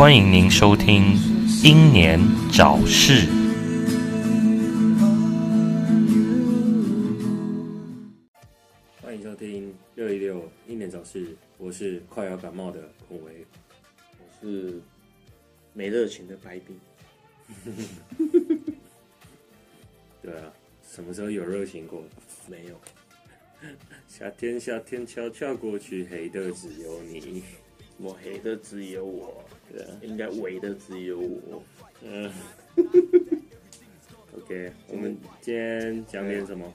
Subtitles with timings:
[0.00, 1.14] 欢迎您收听
[1.62, 2.18] 《英年
[2.50, 3.26] 早逝》。
[9.02, 13.44] 欢迎收听六一六英年早逝，我是快要感冒的孔维。
[14.18, 14.80] 我是
[15.74, 16.80] 没热情的白冰。
[20.22, 20.50] 对啊，
[20.82, 22.02] 什么时候有热情过？
[22.48, 22.80] 没有，
[24.08, 27.42] 夏天夏天悄悄过去，黑的只有你。
[28.00, 31.62] 抹黑的只有我，对啊，应该围的只有我。
[32.02, 32.32] 嗯。
[34.36, 36.72] OK，我们今天讲点什么？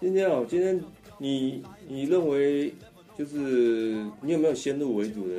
[0.00, 0.78] 今天哦，今天
[1.18, 2.74] 你你认为
[3.16, 5.34] 就是你有没有先入为主的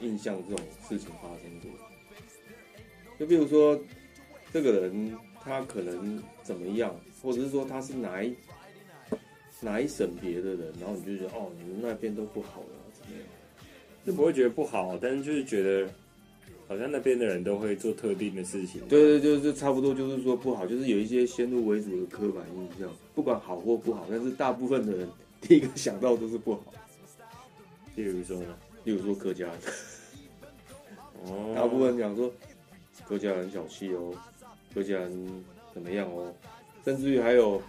[0.00, 1.70] 印象这种事情发生过？
[3.18, 3.80] 就比如说
[4.52, 8.32] 这个人他可能怎么样，或者是说他是哪一
[9.60, 12.77] 哪一省别的人，然后你就觉得哦，你们那边都不好了？
[14.08, 15.86] 就不会觉得不好，但是就是觉得
[16.66, 18.80] 好像那边的人都会做特定的事情。
[18.88, 25.06] 对对，就是差不多，就是说不好，就是有一些先入为主的刻板印象，不管好或不好，但是大部分的人
[25.42, 26.62] 第一个想到都是不好。
[27.96, 28.56] 例如说呢？
[28.84, 29.54] 例如说客家人，
[31.26, 32.32] 哦， 大部分讲说
[33.06, 34.14] 客家人小气哦，
[34.72, 36.32] 客家人怎么样哦，
[36.82, 37.60] 甚至于还有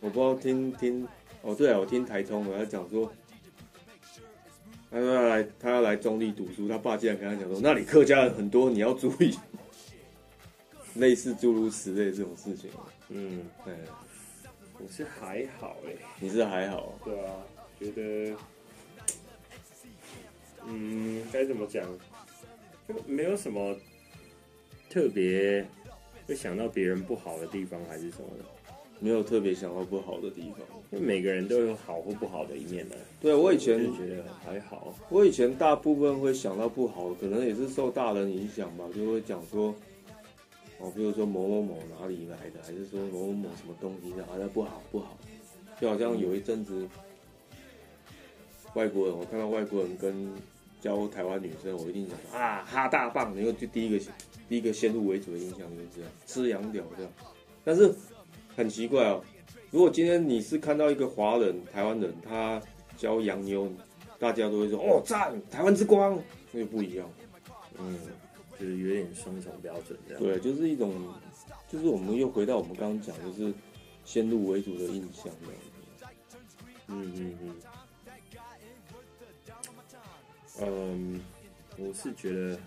[0.00, 1.08] 我不知道听听
[1.40, 3.10] 哦，对啊，我听台通我要讲说。
[4.90, 6.68] 他说要来，他要来中立读书。
[6.68, 9.36] 他爸竟然跟他讲说：“那里客家人很多，你要注意。”
[10.94, 12.70] 类似诸如此类这种事情。
[13.10, 13.74] 嗯，对，
[14.78, 17.32] 我是还好哎，你是还好，对啊，
[17.78, 18.34] 觉得，
[20.64, 21.86] 嗯，该怎么讲，
[22.88, 23.76] 就没有什么
[24.88, 25.66] 特别
[26.26, 28.44] 会想到别人不好的地方，还是什么的。
[29.00, 30.60] 没有特别想到不好的地方。
[30.92, 32.94] 因为每个人都有好或不好的一面的。
[33.20, 39.74] 对我以前就觉得还好，我以前大部分会想到不好，可能也是受大人影响吧，就会讲说，
[40.78, 45.18] 哦，比如说某某某哪里来的，还是说某某某什么东西的，好像不好不好，
[45.80, 46.88] 就好像有一阵子，
[48.74, 50.32] 外国人我看到外国人跟
[50.80, 54.04] 教台湾女生，我一定讲啊哈大棒，然后就第一个
[54.48, 57.12] 第一个先入为主的印象就是这样，吃洋屌这样，
[57.64, 57.92] 但是
[58.56, 59.22] 很奇怪哦。
[59.70, 62.60] 如果今天你是看到一个华人、台湾人，他
[62.96, 63.70] 教洋妞，
[64.18, 66.18] 大家都会说哦赞，台湾之光，
[66.50, 67.06] 那就不一样。
[67.78, 67.98] 嗯，
[68.58, 70.22] 就是有点双重标准这样。
[70.22, 70.92] 对，就是一种，
[71.70, 73.52] 就是我们又回到我们刚刚讲，就是
[74.04, 75.70] 先入为主的印象这样子。
[76.88, 77.54] 嗯嗯嗯。
[80.62, 81.20] 嗯，
[81.76, 82.58] 我是觉得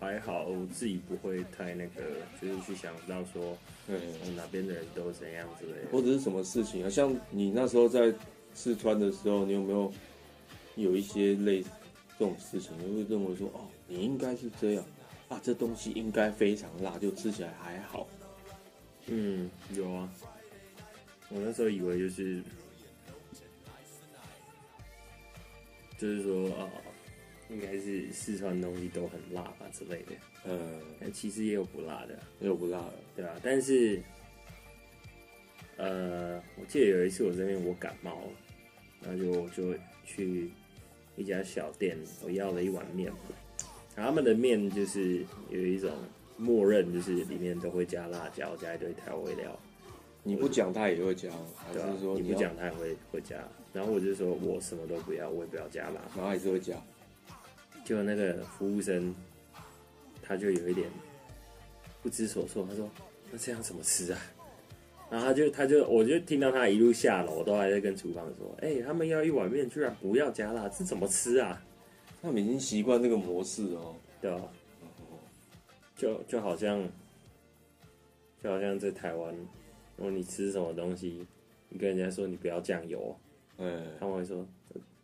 [0.00, 2.02] 还好，我自己不会太那个，
[2.40, 3.56] 就是去想到说。
[3.90, 3.98] 嗯，
[4.36, 6.90] 哪边的人都怎样之类的，或者是什么事情啊？
[6.90, 8.12] 像你那时候在
[8.52, 9.90] 四川的时候，你有没有
[10.76, 11.70] 有一些类似
[12.18, 12.72] 这种事情？
[12.78, 14.84] 你会认为说，哦，你应该是这样
[15.28, 18.06] 啊，这东西应该非常辣，就吃起来还好。
[19.06, 20.12] 嗯，有啊。
[21.30, 22.42] 我那时候以为就是，
[25.98, 26.68] 就是说啊。
[27.50, 30.12] 应该是四川东西都很辣吧之类的，
[30.44, 33.34] 嗯，但其实也有不辣的，也有不辣的，对啊。
[33.42, 34.00] 但是，
[35.76, 38.30] 呃，我记得有一次我这边我感冒了，
[39.02, 40.50] 然后就我就去
[41.16, 43.10] 一家小店，我要了一碗面，
[43.96, 45.90] 然后他们的面就是有一种
[46.36, 49.58] 默认就是里面都会加辣椒，加一堆调味料。
[50.22, 53.36] 你不讲他也会加，还是说你不讲他也会会加？
[53.72, 56.74] 然后我就说我什么都不要，我也不要加辣，然后还是会加。
[57.88, 59.14] 就那个服务生，
[60.20, 60.90] 他就有一点
[62.02, 62.66] 不知所措。
[62.68, 62.86] 他说
[63.32, 64.20] ：“那这样怎么吃啊？”
[65.10, 71.64] 然后他就他就我就听到他一路下楼都还在跟厨房说：“哎，他们要一碗面，居然不要加辣，这怎么吃啊？”
[72.20, 74.42] 他们已经习惯这个模式哦，对吧？
[75.96, 76.86] 就就好像
[78.44, 79.34] 就好像在台湾，
[79.96, 81.26] 如果你吃什么东西，
[81.70, 83.18] 你跟人家说你不要酱油，
[83.56, 84.46] 嗯，他们会说。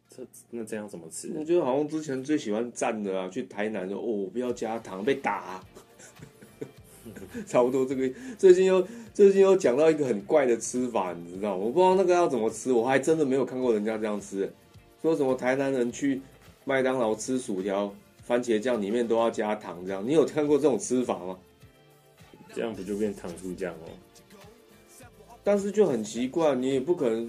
[0.09, 1.33] 这那这样怎么吃？
[1.37, 5.61] 我觉得好像之前最喜欢蘸的啊，去台南的哦，不要加糖被打，
[7.47, 8.09] 差不多这个。
[8.39, 11.57] 最近又最近又讲到一个很怪的吃法，你知道？
[11.57, 14.53] 我不知道那个要怎么吃，我还真的没有看过人家这样吃。
[15.03, 16.21] 说什么台南人去
[16.65, 17.93] 麦当劳吃薯条，
[18.23, 21.37] 番茄酱里面都要加糖，这样你有看过这种吃法吗？
[22.55, 23.91] 这样不就变糖醋酱哦？
[25.43, 27.29] 但是就很奇怪，你也不可能。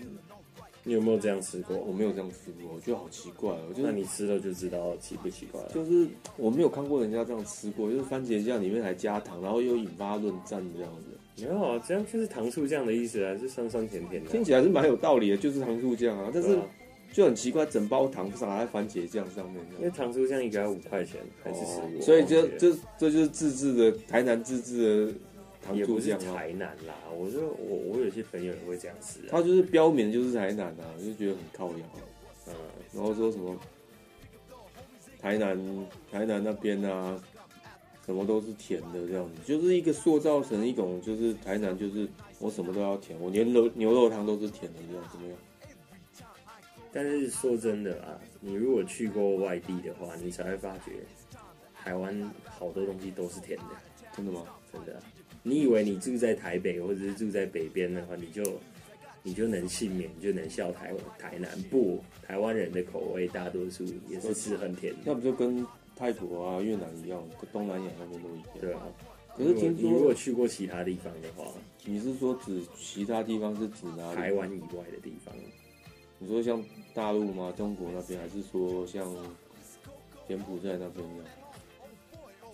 [0.87, 1.75] 你有没有这样吃过？
[1.75, 3.49] 我没有这样吃过，我觉得好奇怪。
[3.49, 3.59] 哦。
[3.71, 5.71] 就是那你吃了就知道奇不奇怪了。
[5.73, 11.43] 就是我没有看过人家这样吃过，就是番茄酱里面还加糖，然后又引发论战这样子。
[11.43, 14.29] 没有啊，这样就是糖醋酱的意思啊，是酸酸甜甜的。
[14.29, 16.29] 听起来是蛮有道理的，就是糖醋酱啊。
[16.31, 16.57] 但是
[17.11, 25.13] 就很奇怪，整包糖撒在番茄酱上面因为糖醋酱一个要五块钱还是十五、哦所以这我忘记了这这就是自制的台南自制的
[25.65, 26.13] 糖也不是。
[26.17, 31.85] 台南啦，我就我我有些朋友也会这样吃啊，他就是标明就是台南啊，就觉得很靠摇，
[32.47, 32.53] 嗯，
[32.93, 33.57] 然后说什么
[35.19, 35.57] 台南
[36.11, 37.19] 台南那边啊，
[38.05, 42.07] 什么都是甜的这样子，就是一个塑造成一种就是台南就是
[42.39, 45.37] 我什么都要甜，我连牛牛肉汤都是甜的这样怎么样？
[46.93, 50.91] 但是说真的啊，你如果去过外地的话，你才会发觉
[51.83, 53.65] 台湾好多东西都是甜的，
[54.15, 54.43] 真的吗？
[54.71, 55.03] 真的啊、
[55.47, 58.43] 你以为你住在台北或者是住在北边的话，你就
[59.21, 62.03] 你就能幸免，你就能笑台台南不？
[62.25, 65.63] 台湾人的口味大多数也是吃很甜的，那不就跟
[65.95, 68.47] 泰国啊、越南一样，跟东南亚那边都一样。
[68.59, 68.81] 对啊。
[69.37, 71.45] 可是听你如果去过其他地方的话，
[71.83, 74.15] 你是说指其他地方是指哪里？
[74.15, 75.31] 台湾以外的地方，
[76.17, 76.63] 你说像
[76.95, 77.53] 大陆吗？
[77.55, 79.15] 中国那边，还是说像
[80.27, 81.25] 柬埔寨那边一样？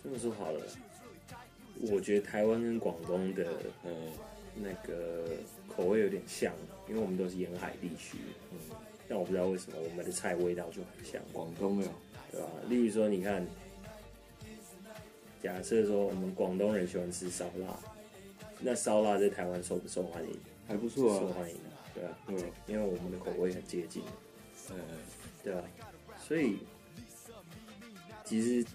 [0.04, 0.60] 这么说好了，
[1.90, 3.46] 我觉得台湾跟广东的
[3.84, 3.92] 呃，
[4.56, 5.26] 那个
[5.68, 6.54] 口味有点像，
[6.88, 8.18] 因为我们都是沿海地区。
[8.52, 8.58] 嗯，
[9.08, 11.90] 但我不知道为什么我们的菜味道就很像，广东呀，
[12.32, 12.48] 对吧？
[12.70, 13.46] 例如说，你看，
[15.42, 17.78] 假设说我们广东人喜欢吃烧腊，
[18.60, 20.40] 那烧腊在台湾受不受欢迎？
[20.68, 21.20] 还不错啊。
[21.20, 21.56] 受欢迎，
[21.96, 22.18] 对吧？
[22.28, 22.38] 嗯，
[22.68, 24.04] 因为我们的口味很接近，
[24.70, 24.78] 嗯，
[25.44, 25.64] 对吧？
[26.28, 26.60] 所以
[28.24, 28.66] 其实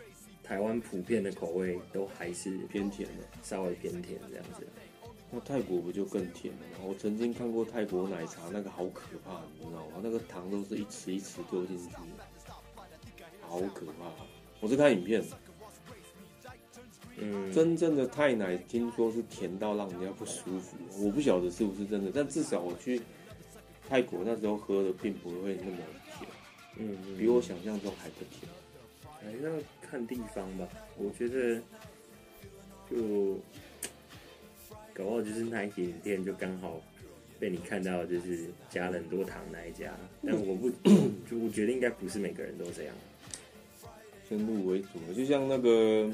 [0.47, 3.25] 台湾普遍的口味都还是偏甜的。
[3.43, 4.67] 稍微偏甜这样子。
[5.31, 6.85] 那泰国不就更甜了吗？
[6.87, 10.01] 我曾经看过泰国奶茶，那个好可怕，你知道吗？
[10.01, 11.95] 那个糖都是一匙一匙丢进去，
[13.41, 14.13] 好可怕。
[14.61, 15.25] 我是看影片，
[17.17, 23.03] 嗯，真正的泰奶听说是甜到让人家不舒服，我不晓得是不是真的，但至少我去
[23.89, 25.77] 泰国那时候喝的并不会那么
[26.19, 26.31] 甜，
[26.77, 28.49] 嗯，嗯比我想象中还不甜。
[29.27, 29.53] 还是要
[29.83, 30.69] 看地方吧。
[30.97, 31.61] 我觉得
[32.89, 33.35] 就
[34.95, 36.81] 搞不好就是那一间店就刚好
[37.39, 39.93] 被你看到，就是加了很多糖那一家。
[40.25, 40.71] 但我不，
[41.29, 42.95] 就我觉得应该不是每个人都这样。
[44.29, 46.11] 先入为主，就像那个，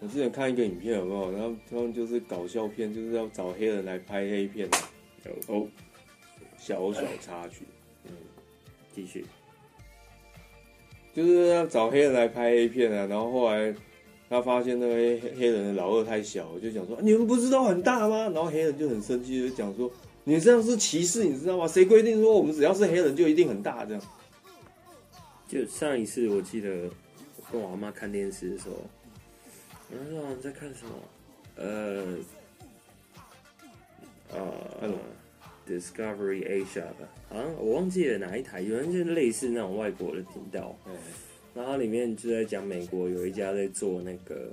[0.00, 1.32] 我之前看一个影片，有没有？
[1.32, 4.78] 然后他们就是搞笑片，就是要找黑人来拍黑片的。
[5.46, 5.66] 哦，
[6.58, 7.64] 小小插曲，
[8.04, 8.12] 嗯
[8.94, 9.24] 继续，
[11.12, 13.06] 就是要找黑人来拍黑片啊。
[13.06, 13.74] 然后后来
[14.28, 18.30] 他发现那个黑黑人的老二太小，就讲说、啊你们不是都很大吗？
[18.34, 19.90] 然后黑人就很生气，就讲说
[20.24, 21.66] 你这样是歧视，你知道吗？
[21.68, 24.02] 谁规定说我们只要是黑人就一定很大这样？
[25.48, 26.70] 就上一次我记得
[27.36, 28.76] 我跟我阿妈看电视的时候，
[29.90, 30.92] 然后说你在看什么？
[31.56, 32.16] 呃，
[34.32, 34.90] 呃
[35.78, 40.92] ，Discovery Asia 吧，好像我忘记了哪一台，有人就类似那种外国的频道，嗯，
[41.54, 44.50] 然后它里面就在讲美国有一家在做那个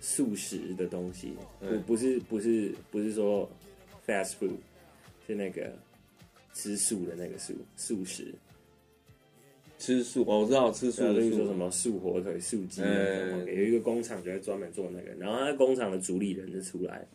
[0.00, 3.48] 素食的东西，不嗯不是不是不是说
[4.06, 4.56] fast food，
[5.26, 5.72] 是那个
[6.52, 8.34] 吃素的那个素素食，
[9.78, 11.20] 吃素，哦我知道吃素的素。
[11.20, 17.06] 例如说什么素火腿、素鸡那种，嗯有一个工厂就在专门做那个，然后他工厂的主理人就出来，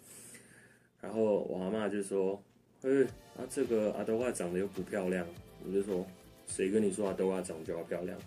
[1.01, 2.42] 然后我阿妈就说
[2.84, 3.04] ：“哎、
[3.38, 5.26] 啊这个阿德华长得又不漂亮。”
[5.66, 6.06] 我就说
[6.48, 8.18] ：“谁跟你说阿德华长得就要漂亮？”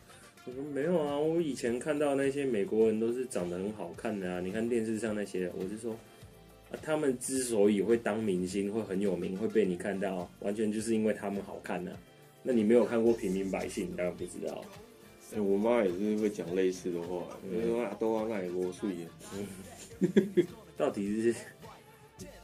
[0.46, 5.96] 我说：“没有啊，我以前看到那些美国人都是长得很好看的啊，你看电视上那些，我就说。”
[6.70, 11.90] 啊，他们之所以会当明星，会很有名，会被你看到，完全就是因为他们好看呢、
[12.44, 14.64] 那你没有看过平民百姓，你当然不知道。
[15.34, 19.04] 哎，我妈也是会讲类似的话，就说啊，都啊，那也我素颜。
[20.76, 21.34] 到底是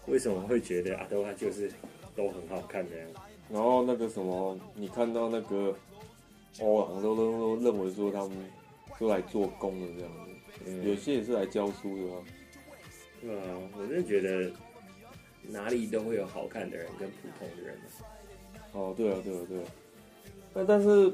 [0.08, 1.70] 为什么会觉得阿多他就是
[2.16, 3.08] 都很好看这样？
[3.50, 5.74] 然后那个什么，你看到那个
[6.60, 8.30] 欧郎都都都认为说他们
[8.98, 10.10] 都来做工的这样
[10.64, 12.22] 子，有些也是来教书的啊。
[13.20, 13.42] 对啊，
[13.78, 14.50] 我真的觉得
[15.48, 17.78] 哪里都会有好看的人跟普通的人。
[18.72, 19.64] 哦，对啊，对啊，对啊。
[20.54, 21.12] 那但是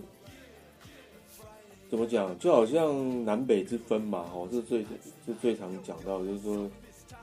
[1.88, 4.82] 怎么讲，就好像南北之分嘛，哦，是最
[5.26, 6.71] 是最常讲到的，就是说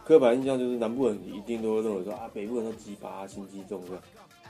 [0.10, 4.02] 刻板印象就是南部人一定都会认为说啊，北部人都鸡巴、心机重这样。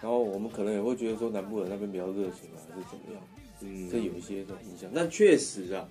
[0.01, 3.22] 然后我们可能也会觉得说南部人那边比较热情啊，还是怎么样。
[3.60, 4.89] 嗯这有一些这种影响。
[4.96, 5.86] 但确实啊，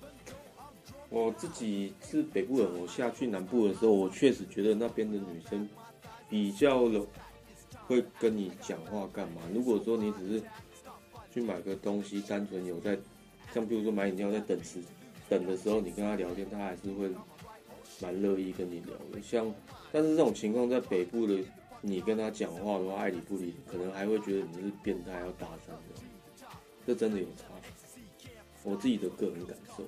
[1.11, 5.69] 我自己是北部人，我下去南部的时候，我确实觉得那边的女生
[6.27, 7.05] 比较了
[7.85, 9.41] 会跟你讲话干嘛。
[9.53, 10.43] 如果说你只是
[11.31, 12.97] 去买个东西，单纯有在，
[13.53, 14.79] 像比如说买饮料在等时
[15.29, 17.07] 等的时候，你跟她聊天，她还是会
[18.01, 19.21] 蛮乐意跟你聊的。
[19.21, 19.53] 像，
[19.91, 21.43] 但是这种情况在北部的，
[21.81, 26.01] 你跟他讲话的话，爱理不理，可能还会觉得你是变态要搭讪的。
[26.85, 27.43] 这真的有差。
[28.63, 29.83] 我自己的个人感受，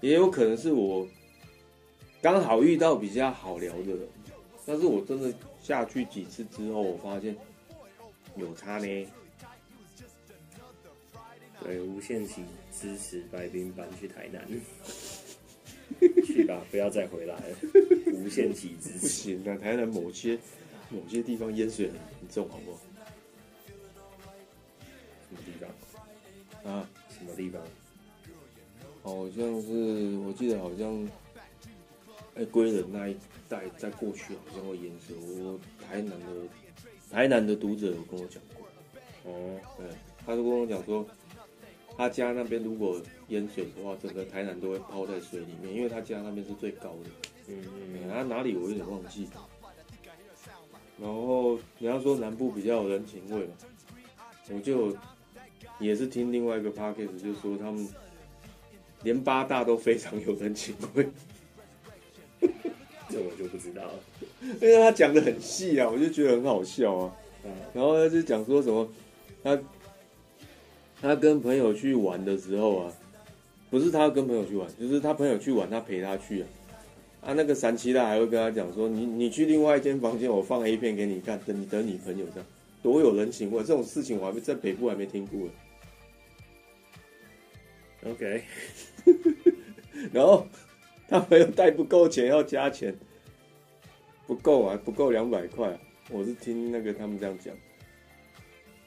[0.00, 1.06] 也有可能是我
[2.22, 4.08] 刚好遇到比较好聊的人，
[4.64, 7.36] 但是我真的下去几次之后，我发现
[8.34, 9.06] 有差呢。
[11.62, 14.42] 对，无限期支持白冰搬去台南，
[16.26, 17.56] 去吧，不要再回来了。
[18.12, 20.38] 无限期支不持，行啊，台南某些
[20.90, 22.78] 某些地方淹水很严重，好不好？
[25.28, 26.72] 什么地方？
[26.72, 27.62] 啊，什么地方？
[29.02, 31.08] 好像是我记得好像，
[32.34, 33.16] 哎、归仁那一
[33.48, 35.16] 带在过去好像会淹水。
[35.16, 36.26] 我台南的
[37.10, 38.66] 台南的读者有跟我讲过，
[39.24, 39.86] 哦，对，
[40.26, 41.06] 他就跟我讲说，
[41.96, 47.10] 他家那边如果淹水的话，整个台南都会泡在水里面，因为他家那边是最高的。
[47.48, 49.28] 嗯嗯，嗯他哪里我有点忘记。
[51.00, 53.52] 然后你要说南部比较有人情味嘛，
[54.50, 54.96] 我就
[55.78, 57.86] 也是听另外一个 podcast 就说他们
[59.02, 61.06] 连八大都非常有人情味，
[63.10, 63.94] 这我就不知道了。
[64.40, 67.12] 因为他讲的很细啊，我就觉得很好笑啊。
[67.44, 68.88] 嗯然后他就讲说什么，
[69.44, 69.58] 他
[71.00, 72.92] 他跟朋友去玩的时候啊，
[73.70, 76.48] 不是他跟朋友去玩，就是他朋友去玩，他陪他去啊。
[77.22, 82.46] 啊，那个三七大还会跟他讲说，你你去另外一间房间，我放 A 片给你看，等你等你朋友这样，
[82.82, 83.64] 多有人情味。
[83.64, 85.48] 这种事情我还没在北部还没听过。
[88.12, 88.42] ，OK，
[90.12, 90.46] 然后
[91.08, 92.96] 他朋友带不够钱要加钱，
[94.28, 95.76] 不够啊，不够两百块。
[96.08, 97.52] 我是听那个他们这样讲，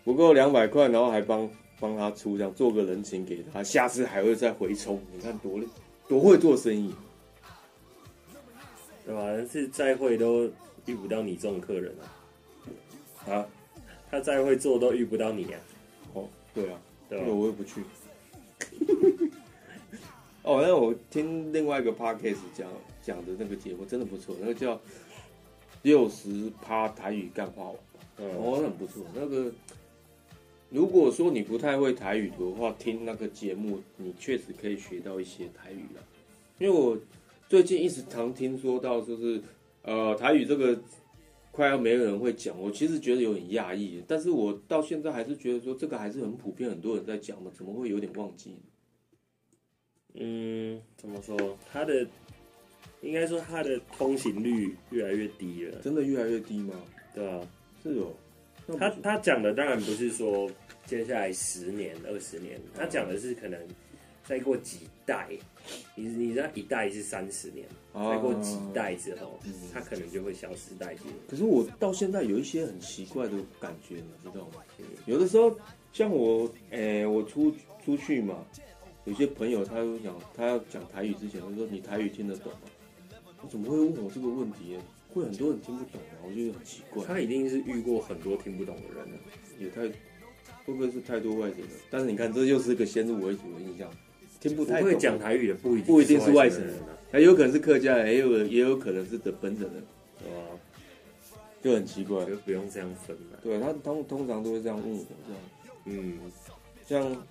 [0.06, 5.02] 不够两百块，然后还帮帮他出，这样做个人情给他，下次还会再回冲。
[5.14, 5.60] 你看多
[6.08, 6.94] 多会做生意，
[9.06, 9.22] 对吧？
[9.26, 10.46] 但是再会都
[10.86, 11.96] 遇不到你这种客人
[13.26, 13.46] 啊，啊？
[14.12, 15.60] 他再会做都遇不到你啊，
[16.14, 17.34] 哦，对啊，对吧那？
[17.34, 17.84] 我又不去。
[20.42, 22.68] 哦，那我听另外一个 podcast 讲
[23.04, 24.80] 讲的那个节目真的不错，那个叫
[25.84, 27.76] 六十趴台语干话王。
[28.18, 29.06] 嗯，哦，很不错。
[29.14, 29.52] 那个，
[30.70, 36.04] 如果说你不太会台语的话，听那个节目，你确实可以学到一些台语啦。
[36.60, 36.98] 因为我
[37.48, 39.42] 最近一直常听说到，就是
[39.82, 40.80] 呃，台语这个
[41.52, 44.04] 快要没有人会讲，我其实觉得有点讶异。
[44.08, 48.56] 但是我到现在还是觉得说，这个还是很普遍，很多人在讲的，怎么会有点忘记？
[50.14, 51.58] 嗯，怎么说？
[51.72, 52.06] 它的
[53.02, 56.76] 应该说它的通行率越来越低了，真的越来越低吗？
[57.16, 57.48] 对啊？
[57.82, 58.12] 是哦，
[58.78, 60.50] 他他讲的当然不是说
[60.86, 63.60] 接下来十年、二十年，他讲的是可能
[64.24, 65.28] 再过几代，
[65.96, 71.08] 你你知道一代是三十年，再过几啊代之后嗯，他可能就会消失殆尽。
[71.28, 74.64] 可是我到现在有一些很奇怪的感觉，你知道吗？
[75.06, 75.56] 有的时候，
[75.94, 78.46] 像我，诶、我出出去嘛，
[79.06, 82.60] 有些朋友他会讲，他要讲台语之前，他说你台语听得懂吗？
[83.42, 84.78] 我怎么会问我这个问题？
[85.14, 87.04] 会很多人听不懂啊，我觉得很奇怪。
[87.06, 89.20] 他一定是遇过很多听不懂的人了。
[89.60, 89.82] 也太
[90.66, 91.70] 会不会是太多外省人？
[91.90, 93.90] 但是你看，这又是个先入为主的印象，
[94.40, 94.90] 听不不太懂。
[94.90, 99.84] 会讲台语的不一定不一定是外省人啊，还有可能是客家人，也有也有可能是的本省人，
[100.20, 100.44] 对吧？
[101.62, 102.24] 就很奇怪。
[102.26, 103.40] 就不用这样分了。
[103.42, 105.42] 对他，通通常都会这样问我这样。
[105.86, 106.20] 嗯，
[106.86, 107.24] 像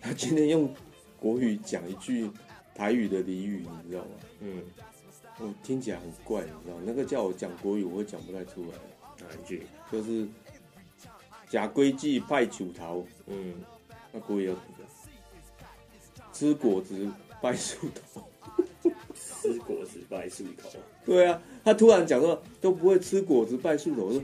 [0.00, 0.72] 他今天用
[1.18, 2.30] 国语讲一句
[2.74, 4.10] 台语的俚语，你知道吗？
[4.40, 4.62] 嗯，
[5.40, 6.76] 我听起来很怪，你知道？
[6.84, 8.78] 那个叫我讲国语，我会讲不太出来，
[9.20, 9.66] 哪一句？
[9.90, 10.26] 就是
[11.48, 13.54] 假规矩拜九桃，嗯，
[14.12, 16.32] 那国语要怎么讲？
[16.32, 18.22] 吃果子拜树头。
[19.14, 20.78] 吃果子拜树头。
[21.04, 24.20] 对啊，他突然讲说都不会吃果子拜树头，我说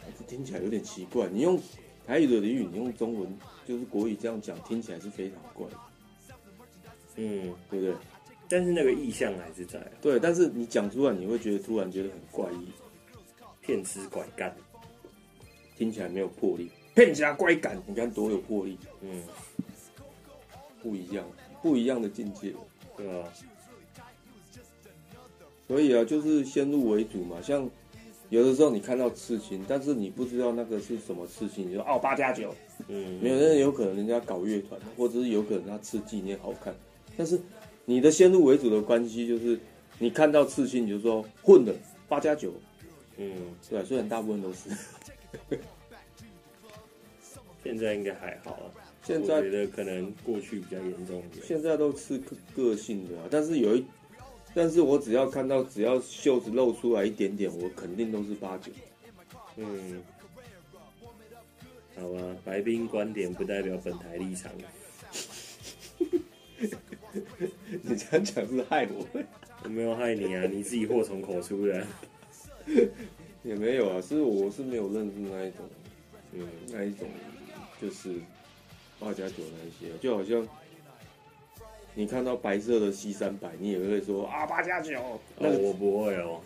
[0.00, 1.28] 哎这听起来有点奇怪。
[1.28, 1.60] 你用
[2.04, 5.76] 台语的俚语，你用中文就是国语这样讲，听起来是非常怪的，
[7.16, 7.94] 嗯，对不对？
[8.48, 12.68] 但是那个意向还是在啊，对，但是你讲出来，你会觉得突然觉得很怪异，
[13.60, 14.54] 骗吃拐干。
[15.76, 19.22] 听起来没有魄力，骗家乖感，你看多有魄力，嗯，
[20.82, 21.22] 不一样，
[21.60, 22.54] 不一样的境界。
[22.96, 23.28] 对吧？
[25.68, 27.42] 所以啊，就是先入为主嘛。
[27.42, 27.68] 像
[28.30, 32.54] 有的时候你看到刺青，但是你不知道那个是什么刺青，你说哦八加九，
[32.88, 36.74] 嗯，没有，那有可能人家搞乐团，或者是有可能他刺纪念好看，
[37.18, 37.38] 但是
[37.86, 39.58] 你的先入为主的关系就是，
[39.98, 41.74] 你看到刺青你就说混的
[42.08, 42.52] 八加九，
[43.16, 43.32] 嗯，
[43.70, 44.68] 对吧、虽然大部分都是，
[47.62, 48.66] 现在应该还好啊。
[49.04, 51.46] 现在我觉得可能过去比较严重一点。
[51.46, 53.84] 现在都是个个性的啊，但是有一，
[54.52, 58.72] 但是我只要看到只要袖子露出来一点点，我肯定都是八九。
[59.54, 60.02] 嗯，
[61.96, 64.50] 好吧，白冰观点不代表本台立场。
[67.82, 69.06] 你这样讲是害我，
[69.64, 71.86] 我没有害你啊，你自己祸从口出的。
[73.42, 75.64] 也没有啊，是我是没有认识那一种，
[76.32, 77.06] 嗯，那一种
[77.80, 78.14] 就是
[78.98, 80.46] 八加九那一些，就好像
[81.94, 86.40] 你看到白色的 C 三百，你也会说啊八加九，那我不会哦，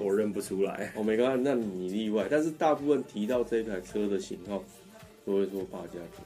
[0.00, 0.92] 我认不出来。
[0.96, 2.26] 我没看到，那你例外。
[2.28, 4.64] 但是大部分提到这台车的型号，
[5.24, 6.24] 都会说八加九。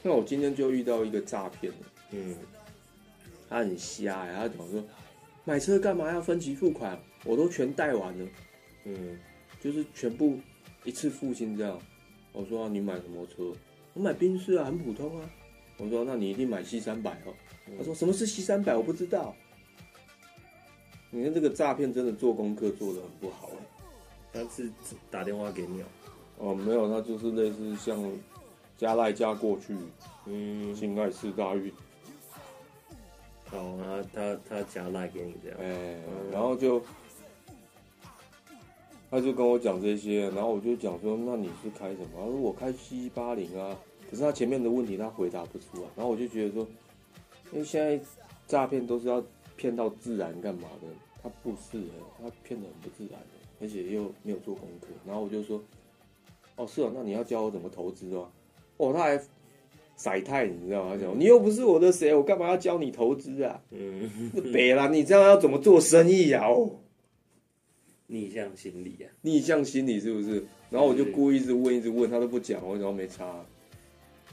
[0.00, 1.78] 那我今天就遇到一个诈骗的，
[2.12, 2.36] 嗯，
[3.48, 4.84] 他很瞎呀、他讲说
[5.44, 6.98] 买车干嘛要分期付款？
[7.24, 8.28] 我都全贷完了，
[8.84, 9.18] 嗯，
[9.60, 10.38] 就是全部
[10.84, 11.78] 一次付清这样。
[12.32, 13.52] 我说、啊、你买什么车？
[13.94, 15.28] 我买宾士啊，很普通啊。
[15.78, 17.34] 我说那你一定买 C 三百哦。
[17.76, 18.76] 他说什么是 C 三百？
[18.76, 19.34] 我不知道。
[21.10, 23.50] 你看这个诈骗真的做功课做的很不好
[24.32, 24.70] 哎、他是
[25.10, 25.86] 打电话给你哦。
[26.38, 28.12] 哦，没有，他就是类似像
[28.76, 29.74] 加赖加过去，
[30.26, 31.72] 嗯，性爱四大运，
[33.52, 35.58] 哦，他他他加赖给你这样。
[35.60, 35.98] 哎、
[36.30, 36.82] 然后就
[39.10, 42.08] 他就跟我讲这些，然后我就讲说，那你是开什么？
[42.14, 43.74] 他说我开 C 八零啊，
[44.10, 46.66] 可是他前面的问题他回答不出来，然后我就觉得说，
[47.52, 47.98] 因为现在
[48.46, 49.24] 诈骗都是要
[49.56, 50.88] 骗到自然干嘛的，
[51.22, 53.26] 他不是的，他骗的很不自然的，
[53.60, 55.62] 而且又没有做功课，然后我就说，
[56.56, 58.30] 哦是啊，那你要教我怎么投资哦，
[58.76, 59.20] 哦他还。
[59.98, 60.94] 甩太，你知道吗？
[60.94, 63.60] 他讲你又不是我的谁，我干嘛要教你投资啊？
[63.70, 64.08] 嗯，
[64.52, 66.78] 别啦，你这样要怎么做生意呀、哦，
[68.06, 69.10] 逆向心理啊。
[69.22, 70.46] 逆向心理是不是？
[70.70, 73.44] 然后我就故意一直问，一直问，他都不讲，我然后没差。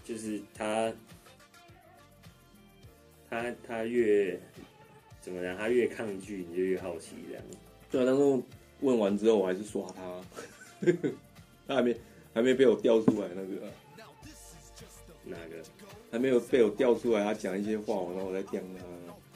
[0.04, 0.94] 就是他，
[3.28, 4.40] 他他越
[5.20, 7.44] 怎么样，他越抗拒，你就越好奇这样。
[7.90, 8.44] 对啊，但是
[8.82, 10.22] 问完之后，我还是耍他，
[11.68, 11.96] 他还没
[12.36, 13.68] 还没被我调出来那个，
[15.26, 15.62] 哪个？
[16.12, 18.86] 还没有被我调出来，他讲一些话，然后我再讲他。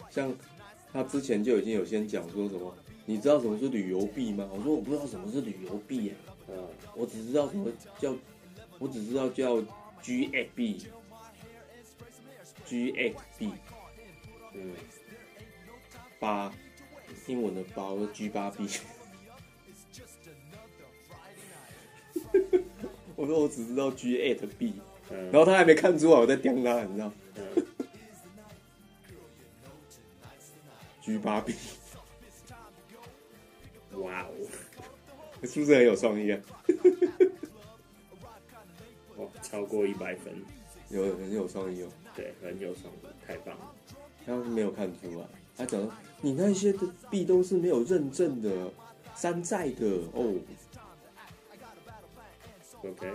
[0.09, 0.33] 像
[0.91, 2.73] 他之前就已经有先讲说什么，
[3.05, 4.49] 你知道什么是旅游币吗？
[4.51, 6.15] 我说我不知道什么是旅游币呀、
[6.47, 6.53] 啊，
[6.95, 8.15] 我只知道什么叫，
[8.79, 9.57] 我只知道叫
[10.03, 10.85] GXB。
[12.67, 13.51] GXB
[14.53, 14.73] 嗯，
[16.19, 16.53] 八，
[17.27, 18.67] 英文的八，我说 G 八 B。
[23.15, 24.73] 我说我只知道 G 8 B，
[25.09, 27.65] 然后他还没看出来我在刁他，你知道嗯
[31.01, 31.55] ，？G 八 B
[33.93, 34.31] 哇哦，
[35.43, 36.39] 是不是很有创意啊？
[39.17, 40.33] 哇，超过一百分，
[40.89, 41.87] 有很有创意哦。
[42.15, 43.73] 对，很有创意，太棒了。
[44.25, 45.25] 他没有看出来，
[45.57, 45.91] 他讲说
[46.21, 48.71] 你那些的币都是没有认证的，
[49.15, 50.35] 山寨的哦。
[52.83, 53.11] OK，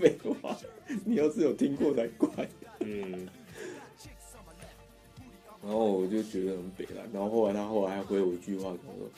[0.00, 0.56] 废话，
[1.04, 2.28] 你要是有听过才怪。
[2.80, 3.28] 嗯，
[5.62, 9.10] 然后我就觉得很北蓝，然后后来他后来还回我一句话，跟我说：“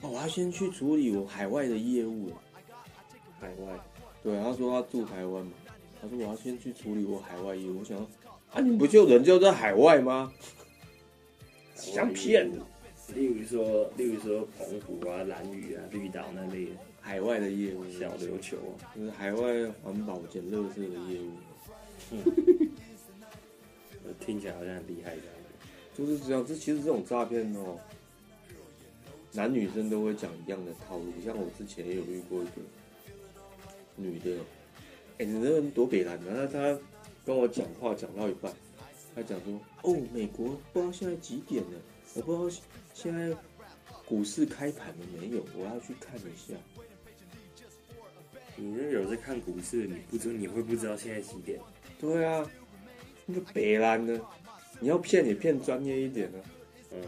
[0.00, 2.32] 哦，我要先去处理我海外的业务。
[3.38, 3.78] 海外，”
[4.24, 5.52] 对，他说他住台湾嘛，
[6.00, 7.80] 他说我要先去处理我海外业务。
[7.80, 8.08] 我想说
[8.52, 10.32] 啊，你不就人就在海外吗？
[11.74, 12.58] 想骗你
[13.14, 16.70] 例如说，例如说澎湖啊、蓝屿啊、绿岛那类的
[17.06, 21.32] 海外的业务，小琉球啊，就是海外环保捡垃圾的业务，
[24.06, 25.34] 呃 听起来好像很厉害这样。
[25.94, 26.42] 就是这样。
[26.46, 27.78] 这其实这种诈骗哦，
[29.32, 31.12] 男女生都会讲一样的套路。
[31.22, 32.52] 像我之前也有遇过一个
[33.96, 34.38] 女的，
[35.18, 36.80] 哎、你这人多北蓝的，那她
[37.26, 38.50] 跟我讲话讲到一半，
[39.14, 41.78] 她讲说：“哦，美国不知道现在几点了，
[42.14, 42.62] 我不知道
[42.94, 43.36] 现在
[44.06, 46.54] 股市开盘了没有，我要去看一下。”
[48.56, 51.58] 你那有在看股市，你不知你会不知道现在几点？
[52.00, 52.48] 对啊，
[53.26, 54.20] 那个北蓝呢，
[54.80, 56.38] 你要骗也骗专业一点啊。
[56.92, 57.00] 嗯。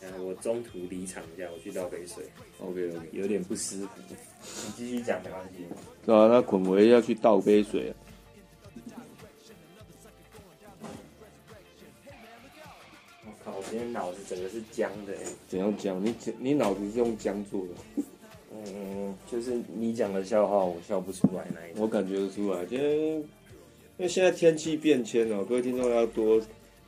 [0.00, 2.24] 嗯，我中途离场一下，我去倒杯水
[2.60, 3.88] ，OK OK，有点不舒服。
[4.08, 4.16] 你
[4.76, 5.66] 继续讲没关系。
[6.06, 7.92] 对啊，那捆回要去倒杯水啊。
[13.26, 15.24] 我靠，我今天脑子整个是僵的欸。
[15.48, 16.02] 怎样僵？
[16.02, 18.02] 你你脑子是用姜做的，
[18.50, 21.82] 嗯嗯嗯，就是你讲的笑话，我笑不出来那一种。
[21.82, 22.64] 我感觉得出来。
[22.66, 23.26] 今天因
[23.98, 26.40] 为现在天气变迁哦，各位听众要多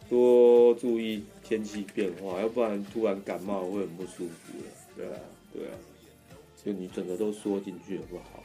[0.08, 4.64] 多注意天气变化，要不然突然感冒会很不舒服的。
[4.96, 5.20] 对啊，
[5.52, 5.74] 对啊，
[6.64, 8.42] 就你整个都缩进去了不好。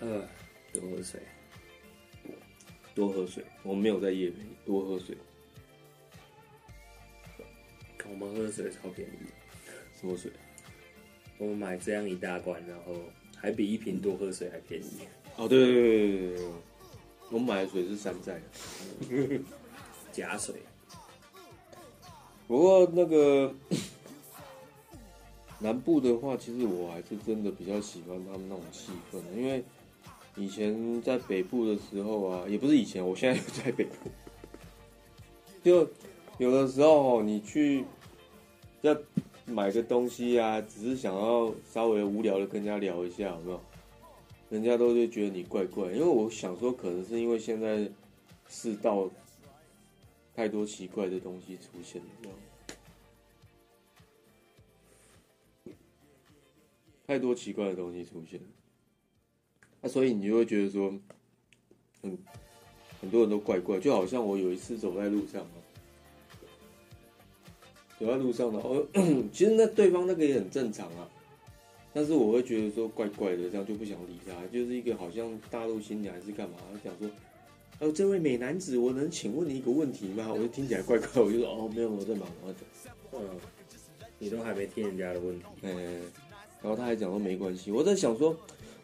[0.00, 0.22] 呃，
[0.72, 1.20] 多喝水。
[2.94, 5.16] 多喝水，我们没有在夜陪，多喝水。
[8.08, 9.26] 我们喝的水超便宜，
[9.98, 10.30] 什么水？
[11.38, 12.94] 我们买这样一大罐，然后
[13.36, 15.06] 还比一瓶多喝水还便宜。
[15.36, 16.46] 哦，对对对对对对，
[17.30, 19.40] 我买的水是山寨的。
[20.12, 20.54] 假水，
[22.46, 23.52] 不过那个
[25.58, 29.64] 南部的话，其实我还是真的比较喜欢他们那种气氛，因为
[30.36, 33.94] 以前在北部的时候啊，也不是以前，我现在就在北部，
[35.64, 35.90] 就
[36.38, 37.84] 有的时候哦，你去
[38.82, 38.96] 要
[39.46, 43.60] 买个东西啊，只是想要稍微无聊的跟人家聊一下，有没有？
[44.50, 47.90] 人家都会觉得你怪怪，因为我想说，可能是因为现在
[48.48, 49.10] 世道
[50.34, 52.00] 太多奇怪的东西出现
[55.62, 55.72] 了，
[57.06, 58.46] 太多奇怪的东西出现了，
[59.82, 60.90] 那、所以你就会觉得说，
[62.02, 62.18] 很
[63.00, 65.46] 很多人都怪怪，就好像我有一次走在路上，
[67.98, 68.84] 走在路上然后
[69.32, 71.08] 其实那对方那个也很正常啊，
[71.92, 77.08] 但是我会觉得说怪怪的，这样就不想理他，就是一个好像大陆新娘还是干嘛，他讲说。
[77.80, 80.30] 哦，这位美男子，我能请问你一个问题吗？
[80.32, 82.60] 我就听起来怪怪，我就说哦，没有，我在忙，我要走。
[83.12, 83.20] 嗯，
[84.20, 86.02] 你都还没听人家的问题，嗯，
[86.62, 87.72] 然后他还讲说没关系。
[87.72, 88.34] 我在想说，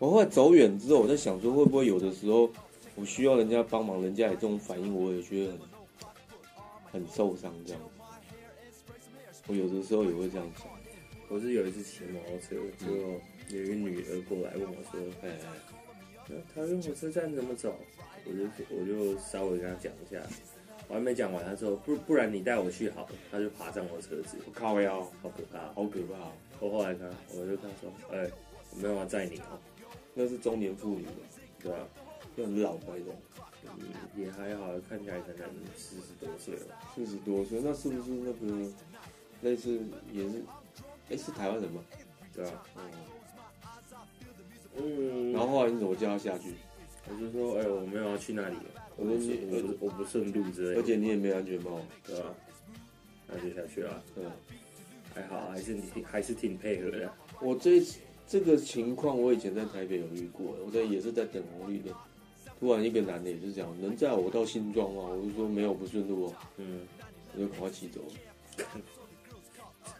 [0.01, 2.51] 我后来走远之后，我在想说，会不会有的时候
[2.97, 8.00] 我需要人家帮忙，人家也这种反应，我也觉得很很受伤这样子。
[9.47, 10.67] 我有的时候也会这样想。
[11.29, 15.39] 我是有一次骑摩托车，就有一个女的过来问我说哎哎
[16.29, 17.79] ，：“那桃园火车站怎么走？”
[18.27, 18.45] 我就
[18.77, 20.21] 我就稍微跟她讲一下，
[20.89, 25.73] 我还没讲完，她说：“不不然你带我去好了。”她就爬上我车子，我靠腰，好可怕哦。
[25.75, 26.33] 好可怕哦！
[26.61, 28.29] 我后来跟她，我就跟她说：“哎、
[28.73, 29.59] 我没办法载你哦，
[30.15, 31.13] 那是中年妇女吧，
[31.63, 31.79] 对吧、
[32.37, 33.15] 就很老那种，
[33.65, 36.77] 嗯，也还好，看起来可能四十多岁了。
[36.95, 38.71] 四十多岁，那是不是那个
[39.43, 39.81] 类似
[40.13, 40.43] 也是？
[41.11, 41.83] 哎，是台湾人吗？
[42.35, 42.81] 对吧、哦。
[44.77, 46.55] 嗯，然后后来你怎么叫他下去？
[47.09, 48.57] 我就说：“哎、我没有要去那里，
[48.97, 49.17] 我我
[49.63, 52.33] 不我不顺路之类的，而且你也没安全帽，对吧、
[53.27, 54.31] 那就下去了，嗯。
[55.13, 57.13] 还好，还是挺还是挺配合的。
[57.41, 57.83] 我这
[58.29, 61.93] 这个情况，我以前在台北有遇过，我在也是在等红绿灯，
[62.61, 65.03] 突然一个男的也是这样，能载我到新庄吗？
[65.03, 66.83] 我就说没有，不顺路哦，嗯，
[67.35, 68.01] 我就赶快骑走。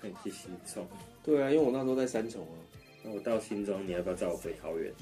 [0.01, 0.87] 很去新庄。
[1.23, 2.57] 对啊，因为我那时候在三重啊，
[3.05, 4.93] 那我到新庄，你要不要载我回桃园？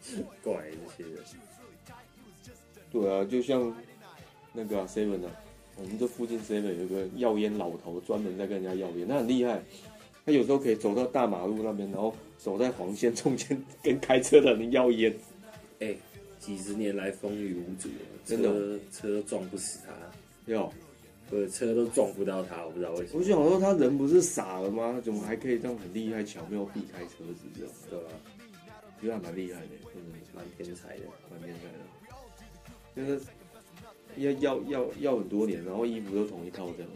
[0.00, 1.22] 奇 怪，这些人。
[2.92, 3.74] 对啊，就像
[4.52, 5.30] 那个 Seven 啊，
[5.76, 9.60] 我们这附近 Seven 有个药烟老头，专门在跟人家要烟，他很厉害，
[10.24, 15.12] 他有时候可以走到大马路那边，然后走在黄线中间跟开车的人要烟。
[15.80, 15.92] 哎、
[16.38, 17.88] 几十年来风雨无阻，
[18.24, 19.92] 真的车撞不死他，
[20.52, 20.72] 要，
[21.34, 25.00] 我的车都撞不到他，我不知道为什么，我想说他人不是傻了吗？
[25.04, 27.72] 怎么还可以这样很厉害，巧妙避开车子这样？
[27.90, 28.04] 对吧？
[29.02, 30.00] 觉得还蛮厉害的，嗯，
[30.32, 31.02] 蛮天才的。
[31.28, 31.80] 蛮天才的。
[32.94, 33.20] 就是
[34.16, 36.90] 要要要要很多年，然后衣服都同一套这样。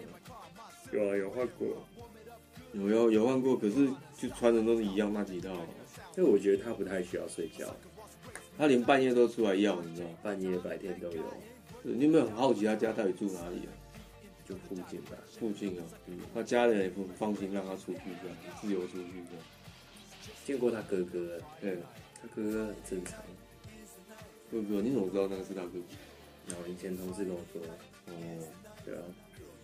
[0.93, 1.67] 有啊，有换过。
[2.75, 5.51] 有有有换过，可是就穿的都是一样那几套。
[6.15, 7.75] 但我觉得他不太需要睡觉，
[8.57, 10.15] 他连半夜都出来要，你知道吗？
[10.23, 11.25] 半夜白天都有，
[11.83, 13.71] 你有没有很好奇他家到底住哪里啊？
[14.49, 15.11] 就附近吧。
[15.39, 19.45] 附近啊，嗯，他家人也不放心让他出去这样，自由出去这样。
[20.45, 21.77] 见过他哥哥，对，
[22.23, 23.21] 他哥哥很正常。
[24.51, 25.85] 哥哥，你怎么知道那个是他哥哥？
[26.47, 27.61] 然后以前同事跟我说，
[28.07, 28.13] 哦，
[28.87, 29.03] 对啊，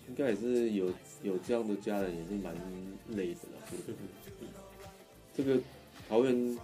[0.09, 0.92] 应该也是有
[1.23, 2.55] 有这样的家人，也是蛮
[3.09, 3.97] 累的啦。
[5.35, 5.59] 这个
[6.07, 6.59] 桃园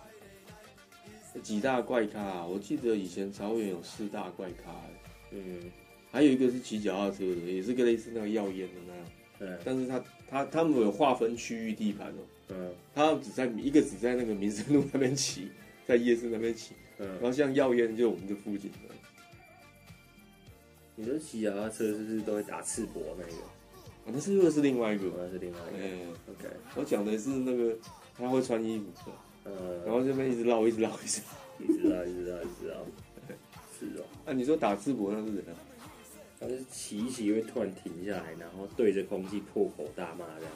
[1.43, 4.91] 几大怪咖、啊，我记得以前桃园有四大怪咖、欸
[5.33, 5.73] 嗯，
[6.11, 9.05] 还有一个是骑脚踏车的，也是个类似那个药烟的那样，
[9.39, 15.49] 对，但是他他他们有划分区域地盘哦，嗯他只在一个只在那个民生路那边骑，
[15.87, 18.95] 在夜市那边骑，嗯然嗯，后像药烟就我们这附近的，
[20.97, 23.33] 你说骑脚踏车是不是都会打赤膊那个？
[24.05, 26.33] 啊，那是又是另外一个，那是另外一哎、个。
[26.33, 27.77] OK，我讲的是那个
[28.17, 31.27] 他会穿衣服的，嗯，然后这边一直绕一直绕一直绕。
[31.61, 32.75] 一直绕，一直绕，一直道。
[33.79, 35.55] 是哦，啊，你说打赤膊那是怎样？
[36.41, 40.53] 他是骑一骑会突然停下来，然后对着空气破口大骂这样。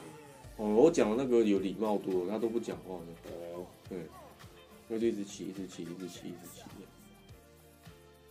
[0.57, 3.99] 哦，我讲的那个有礼貌多，他都不讲话的，哦，对，
[4.89, 6.61] 他就一直骑，一直骑，一直骑，一直骑。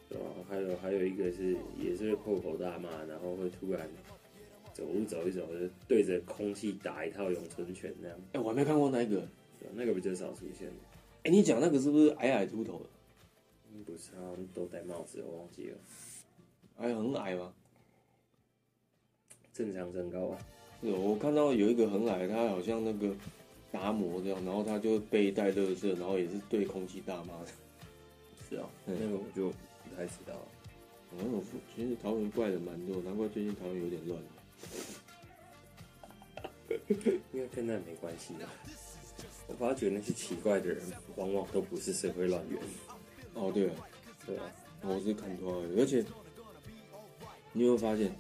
[0.09, 3.89] 对啊，还有还有一个是也是会破口大骂，然后会突然
[4.73, 8.19] 走路走一走，就对着空气打一套咏春拳那样。
[8.33, 9.27] 哎、我还没看过那个。
[9.61, 10.69] 对啊那个比较少出现。
[11.23, 12.87] 哎、你讲那个是不是矮矮秃头的？
[13.73, 15.77] 嗯不是，好像都戴帽子，我忘记了。
[16.79, 17.53] 哎，很矮吗？
[19.53, 20.39] 正常身高啊，
[20.83, 23.15] 是哦我看到有一个很矮，他好像那个
[23.71, 27.47] 达摩这样，然后他就背一袋垃圾，然后也是对空气大骂的。
[28.49, 30.35] 是啊，嗯 那个我就不太知道。
[31.11, 34.21] 好像有附其实桃园怪人蛮多，难怪最近桃园有点乱。
[37.33, 38.49] 应该跟那没关系的。
[39.47, 40.83] 我发觉那些奇怪的人，
[41.15, 42.61] 往往都不是社会乱源，
[43.35, 43.75] 哦，对啊，
[44.27, 44.43] 对啊？
[44.83, 46.05] 我是看出来的，而且
[47.55, 48.15] 你有没有发现，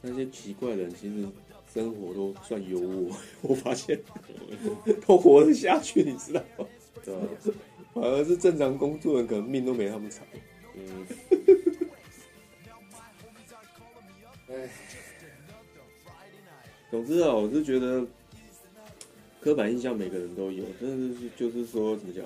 [0.00, 1.28] 那些奇怪的人其实
[1.72, 4.00] 生活都算优渥， 我发现
[5.06, 6.66] 都活得下去，你知道吗？
[7.04, 7.20] 对吧？
[7.94, 10.24] 反而是正常工作人可能命都没他们长。
[10.74, 11.06] 嗯。
[14.48, 14.68] 哎，
[16.90, 18.06] 总之啊，我是觉得
[19.40, 22.24] 刻板印象每个人都有，但是就是说怎么讲，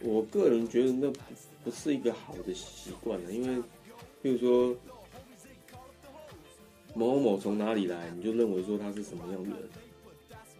[0.00, 1.20] 我个人觉得那不
[1.64, 3.62] 不是一个好的习惯了，因为
[4.22, 4.74] 比如说
[6.94, 9.68] 某某某从哪里来，你就认为说他是什么样的人，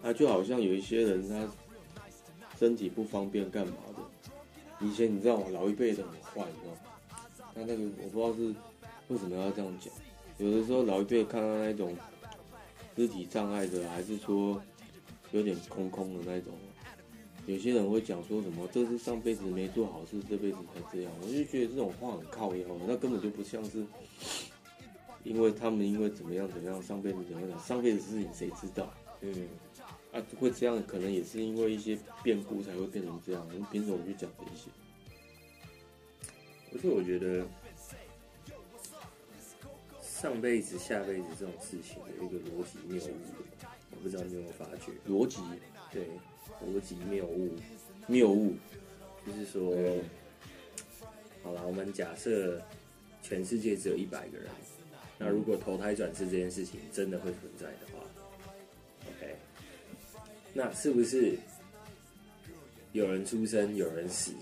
[0.03, 1.49] 啊，就好像有一些人他
[2.59, 5.47] 身体不方便干嘛的，以前你知道吗？
[5.53, 6.81] 老一辈的很坏，你知道吗？
[7.55, 8.55] 他那个我不知道是
[9.09, 9.93] 为什么要这样讲。
[10.39, 11.97] 有的时候老一辈看到那种
[12.97, 14.61] 肢体障碍的，还是说
[15.31, 16.53] 有点空空的那种，
[17.47, 21.13] 有些人会讲说什么这是上辈子没做好事，这辈子才这样。
[21.21, 23.85] 我就觉得这种话很靠腰，那根本就不像是
[25.25, 28.93] 因为他们因为怎么样怎么样，上辈子怎么样，上辈子事情谁知道？
[29.23, 29.49] 嗯，
[30.13, 33.47] 啊，会这样，可能也是因为一些变故才会变成这样。
[33.53, 34.71] 你凭什么去讲这些？
[36.73, 37.47] 而且我觉得
[40.01, 43.17] 上辈子、下辈子这种事情有一个逻辑谬误，
[43.91, 44.93] 我不知道你有没有发觉？
[45.09, 45.41] 逻辑
[45.93, 46.09] 对，
[46.65, 47.55] 逻辑谬误，
[48.07, 48.55] 谬误，
[49.27, 50.01] 就是说，嗯
[51.43, 52.63] 好了，我们假设
[53.23, 54.47] 全世界只有一百个人，
[55.19, 58.05] 那如果投胎转世这件事情真的会存在的话
[59.09, 59.37] ，OK，
[60.53, 61.37] 那是不是
[62.93, 64.33] 有人出生，有人死？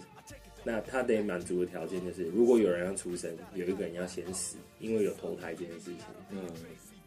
[0.62, 6.00] 那他得满足的条件就是，如果有人要出生，有一个人要先死，因为有投胎这件事情。
[6.28, 6.44] 嗯，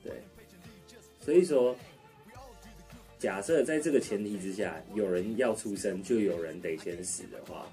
[0.03, 0.11] 对，
[1.19, 1.75] 所以说，
[3.23, 7.65] 假设在这个前提之下，有人要出生，就有人得先死的话，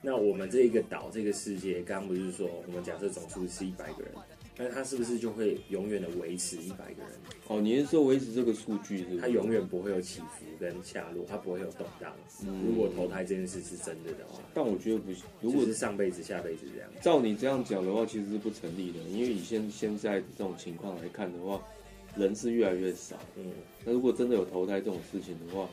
[0.00, 4.12] 那我们这一个岛、这个世界，刚刚不是说我们假设总数是一百个人，
[4.56, 7.12] 那它是不是就会永远的维持一百个人？
[7.48, 9.20] 哦，你是说维持这个数据是不是？
[9.20, 12.10] 它永远不会有起伏跟下落，它不会有动荡。
[12.46, 15.24] 嗯如果投胎这件事是真的的话，但我觉得不行。
[15.42, 16.88] 如果就是上辈子、下辈子这样。
[17.02, 21.62] 照你这样讲的话，其实是不成立的，因为以现现在这种情况来看的话，
[22.16, 23.16] 人是越来越少。
[23.36, 23.52] 嗯，
[23.84, 25.68] 那如果真的有投胎这种事情的话，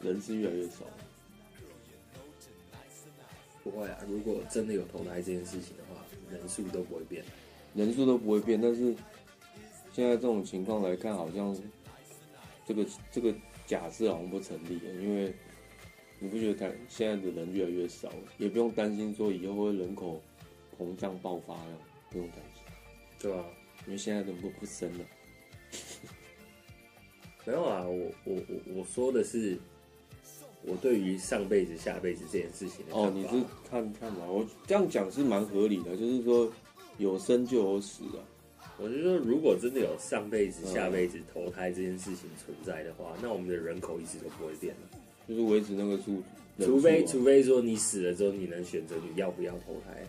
[0.00, 0.84] 人是越来越少。
[3.62, 3.98] 不会啊。
[4.08, 7.24] 如果真的有投胎这件事情的话，人数都不会变。
[7.74, 8.94] 人数都不会变，但是
[9.92, 11.56] 现在这种情况来看，好像
[12.66, 13.34] 这个这个
[13.66, 15.34] 假设好像不成立了，因为
[16.18, 20.22] 你不觉得台现在的人越来越少，也不用担心说以后会人口
[20.78, 21.78] 膨胀爆发了，
[22.10, 22.62] 不用担心，
[23.18, 23.44] 对啊、
[23.86, 25.04] 因为现在人不不生了。
[27.44, 29.56] 没有啊，我我我我说的是，
[30.62, 36.50] 我对于上辈子、下辈子这件事情的看法哦，你是看看嘛，我这样讲是蛮合理的，就是说
[36.98, 38.24] 有生就有死啊。
[38.76, 46.20] 我是说，如果真的有上辈子、嗯下辈子投胎这件事情存在的话，那我们的人口一直都不会变的，就是维持那个数，
[46.56, 50.02] 人除非除非说你死了之后，你能选择你要不要投胎。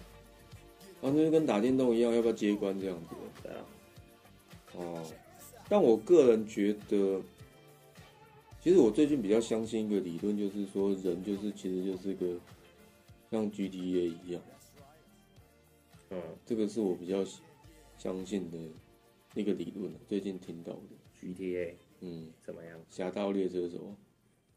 [1.02, 3.16] 啊，那就跟打电动一样，要不要接关这样子。
[3.44, 3.58] 对啊，
[4.78, 5.04] 哦，
[5.68, 7.22] 但我个人觉得，
[8.62, 12.38] 其实我最近比较相信一个理论，就是说人就是其实就是个
[13.32, 14.42] 像 GTA 一样，
[16.12, 17.26] 嗯这个是我比较
[17.98, 18.58] 相信的
[19.34, 20.80] 一个理论，最近听到的。
[21.22, 22.80] ，GTA 嗯，怎么样？
[22.90, 23.96] 侠盗猎车手，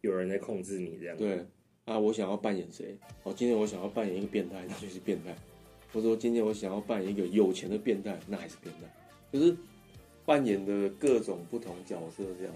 [0.03, 1.17] 有人在控制你这样？
[1.17, 1.47] 对
[1.87, 2.99] 啊，我想要扮演谁？
[3.23, 5.35] 哦，今天我想要扮演一个变态，那就是变态。
[5.91, 8.81] 或者说今天我想要扮演一个有钱的变态，那还是变态。
[9.33, 9.57] 就是
[10.29, 12.55] 扮演的各种不同角色这样，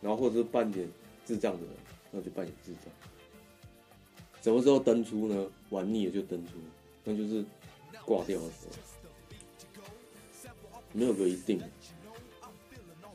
[0.00, 0.88] 然后或者是扮演
[1.26, 1.68] 智障的人，
[2.10, 2.84] 那就扮演智障。
[4.40, 5.46] 什么时候登出呢？
[5.68, 6.52] 玩腻了就登出，
[7.04, 7.44] 那就是
[8.06, 8.66] 挂掉的时
[10.42, 10.48] 候，
[10.94, 11.60] 没有个一定。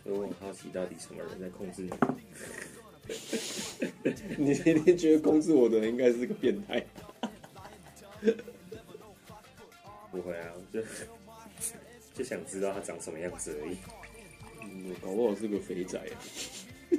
[0.03, 1.89] 所以我很好奇，到底什么人在控制
[4.37, 4.51] 你？
[4.51, 6.85] 你一定觉得控制我的人应该是个变态。
[10.11, 10.83] 不会啊，就
[12.17, 13.77] 就想知道他长什么样子而已。
[14.63, 16.17] 嗯，搞不好是个肥仔啊。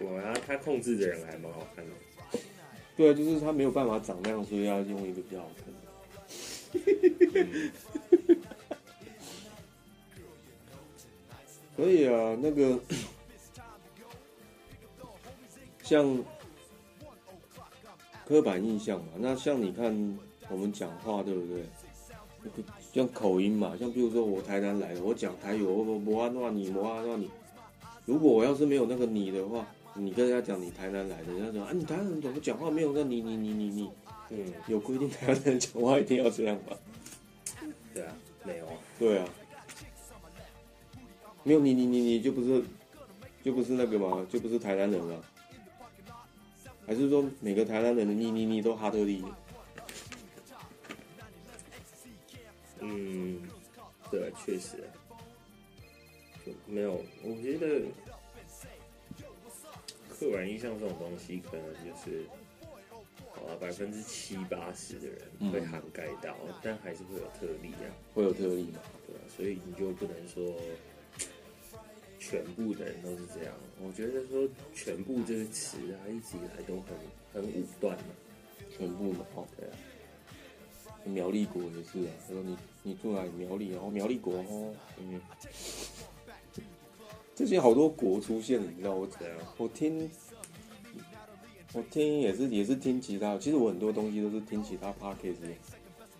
[0.00, 1.90] 我啊，他控制的人还蛮好看的。
[2.96, 5.78] 对啊，就是他没有办法长那样，所以要用一个比较好看的。
[11.76, 12.78] 可以啊，那个
[15.82, 16.22] 像
[18.26, 20.18] 刻板印象嘛，那像你看
[20.50, 21.64] 我们讲话对不对？
[22.98, 27.30] 那个像口音嘛，像比如说我台南来的，我讲台语，我我摩阿诺你摩阿诺你。
[28.04, 33.90] 如果我要是没有那个你的话，你跟人家讲你台南来的，人家讲啊你台南人怎么讲话没有那你你你你你，
[34.30, 36.76] 嗯，有规定台南人讲话一定要这样吧？
[37.94, 38.12] 对啊，
[38.44, 39.28] 没有啊，对啊，
[41.44, 42.62] 没有你你你你就不是
[43.44, 45.22] 就不是那个嘛，就不是台南人了。
[46.86, 49.22] 还是说每个台南人的你你你都哈特利？
[52.80, 53.42] 嗯，
[54.10, 54.84] 对，确实，
[56.44, 57.02] 就没有。
[57.22, 57.82] 我觉得
[60.08, 62.24] 刻板印象这种东西，可能就是
[63.32, 68.80] 好了，百分之七八十的人会涵盖到，但还是会有特例啊，会有特例嘛？
[69.06, 70.56] 对啊，所以你就不能说
[72.18, 73.54] 全部的人都是这样。
[73.80, 76.96] 我觉得说全部这个词啊，一直以来都很
[77.32, 78.14] 很武断嘛。
[78.76, 79.74] 全部嘛，哦，对啊，
[81.08, 82.12] 苗栗国也是啊。
[82.26, 83.30] 他说你你住哪里？
[83.36, 85.20] 苗栗哦，苗栗国哦，嗯，
[87.34, 90.10] 最近好多国出现，你知道我怎样，我听，
[91.72, 95.36] 我听也是也是听其他，其实我很多东西都是听其他 podcast。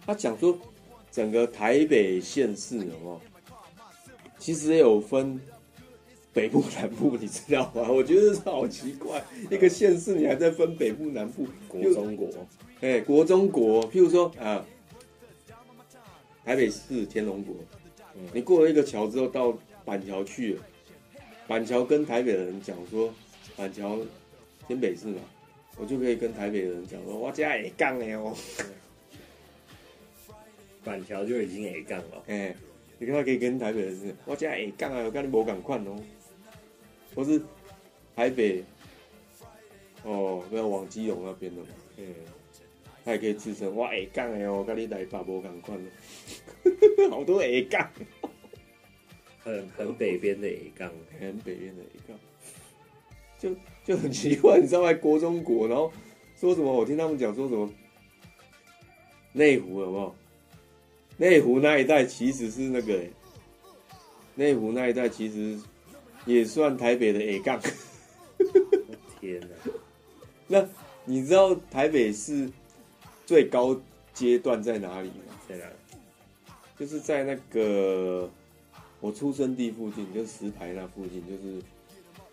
[0.07, 0.57] 他讲说
[1.11, 3.20] 整个台北县市有没有，
[4.38, 5.40] 其实也有分
[6.33, 7.88] 北部南部，你知道吗？
[7.90, 12.29] 我觉得是好奇怪，一个县市你还在分北部南部，国中国，
[12.81, 14.64] 哎、国中国，譬如说啊，
[16.44, 17.55] 台北市天龙国，
[18.14, 18.27] 嗯。
[18.33, 20.62] 你过了一个桥之后到板桥去了，
[21.46, 23.12] 板桥跟台北的人讲说，
[23.57, 23.98] 板桥
[24.66, 25.20] 天北市嘛，
[25.77, 28.37] 我就可以跟台北的人讲说，我家也杠了哦，
[30.85, 32.22] 板桥就已经也杠了。
[32.27, 32.55] 哎、
[32.98, 36.01] 你看他可以跟台北人讲，我家也杠啊，我跟你无赶快哦，
[37.14, 37.40] 或是
[38.16, 38.64] 台北，
[40.03, 42.07] 哦，不要往基隆那边的嘛，嗯，
[43.09, 47.90] 他也可以自称我 A 杠的哦，跟你台北无赶快哦， 好多 A 杠。
[49.42, 50.92] 很很北边的 A 杠。
[51.18, 52.14] 很北边的一个，
[53.38, 54.92] 就就很奇怪，你知道吗？
[54.92, 55.90] 国中国，然后
[56.37, 56.71] 说什么？
[56.71, 57.73] 我听他们讲说什么
[59.33, 60.14] 内湖有没有？
[61.16, 63.11] 内湖那一带其实是那个、欸，
[64.35, 65.59] 内湖那一带其实
[66.27, 67.59] 也算台北的 A 杠。
[69.18, 69.49] 天哪！
[70.47, 70.68] 那
[71.07, 72.51] 你知道台北市
[73.28, 73.78] 最高
[74.14, 75.38] 阶段在哪里吗？
[75.46, 75.66] 在哪？
[76.78, 78.26] 就是在那个
[79.02, 81.62] 我出生地附近，就石牌那附近，就是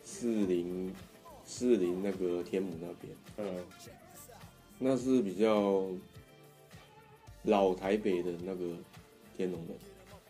[0.05, 0.95] 四零
[1.43, 3.65] 四零那个天母那边，嗯，
[4.79, 5.85] 那是比较
[7.43, 8.77] 老台北的那个
[9.35, 9.77] 天龙人，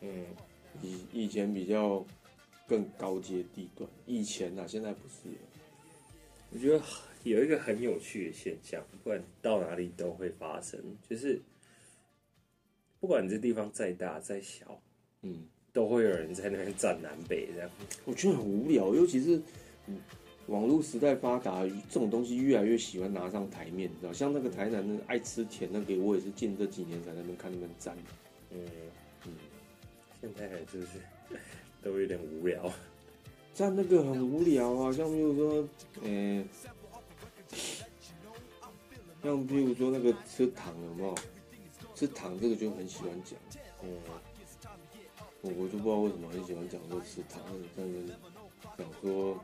[0.01, 0.25] 嗯，
[0.81, 2.03] 以以前比较
[2.67, 5.35] 更高阶地段，以前啊，现在不是了。
[6.49, 6.81] 我觉得
[7.25, 11.41] 有一个很有趣的现象，不管到哪里都会发生，就是
[12.99, 14.79] 不管你这地方再大再小，
[15.23, 17.69] 嗯，都会有人在那边站南北这样。
[18.05, 19.41] 我觉得很无聊，尤其是
[19.87, 19.99] 嗯，
[20.45, 24.13] 网络时代发达，这种东西越来越喜欢拿上台面，你知道？
[24.13, 27.97] 像那个台南的爱吃甜那个，我也是近这几年才在那边看他们站。
[28.51, 28.59] 嗯
[29.25, 29.33] 嗯，
[30.21, 30.87] 现在还就是
[31.81, 32.71] 都有点无聊。
[33.55, 35.69] 站那个很无聊啊，像比如说，
[36.03, 36.43] 呃、
[39.25, 41.15] 像譬如说那个吃糖有没有？
[41.95, 43.39] 吃糖这个就很喜欢讲，
[43.81, 43.89] 嗯，
[45.41, 47.41] 我我就不知道为什么很喜欢讲说吃糖，
[47.75, 48.07] 在那边
[48.77, 49.39] 讲说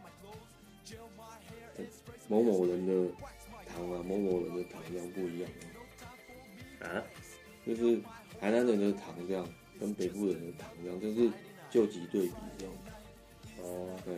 [1.78, 1.86] 呃
[2.28, 3.10] 某某人的
[3.65, 5.50] 糖啊，某某人的糖这样不一样，
[6.82, 7.02] 啊，
[7.65, 8.02] 就是
[8.39, 9.48] 台南人的糖这样，
[9.80, 11.32] 跟北部人的糖这样，就是
[11.70, 12.74] 救急对比这样。
[13.63, 14.13] 哦，对，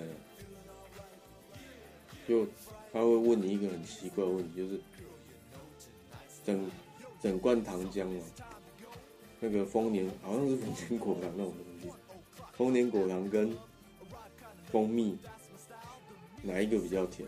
[2.28, 2.48] 就
[2.92, 4.82] 他会问你一个很奇怪的问题，就是
[6.44, 6.70] 整
[7.22, 8.22] 整罐糖浆嘛，
[9.40, 11.90] 那个丰年好像是丰年果糖那种东西，
[12.54, 13.56] 丰年果糖跟
[14.72, 15.18] 蜂蜜
[16.42, 17.28] 哪一个比较甜？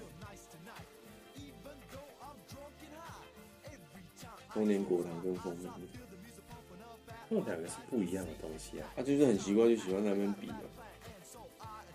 [4.49, 5.67] 丰年果糖跟蜂蜜，
[7.29, 8.89] 那两个是不一样的东西啊。
[8.95, 10.61] 他、就是很奇怪，就喜欢在那边比啊，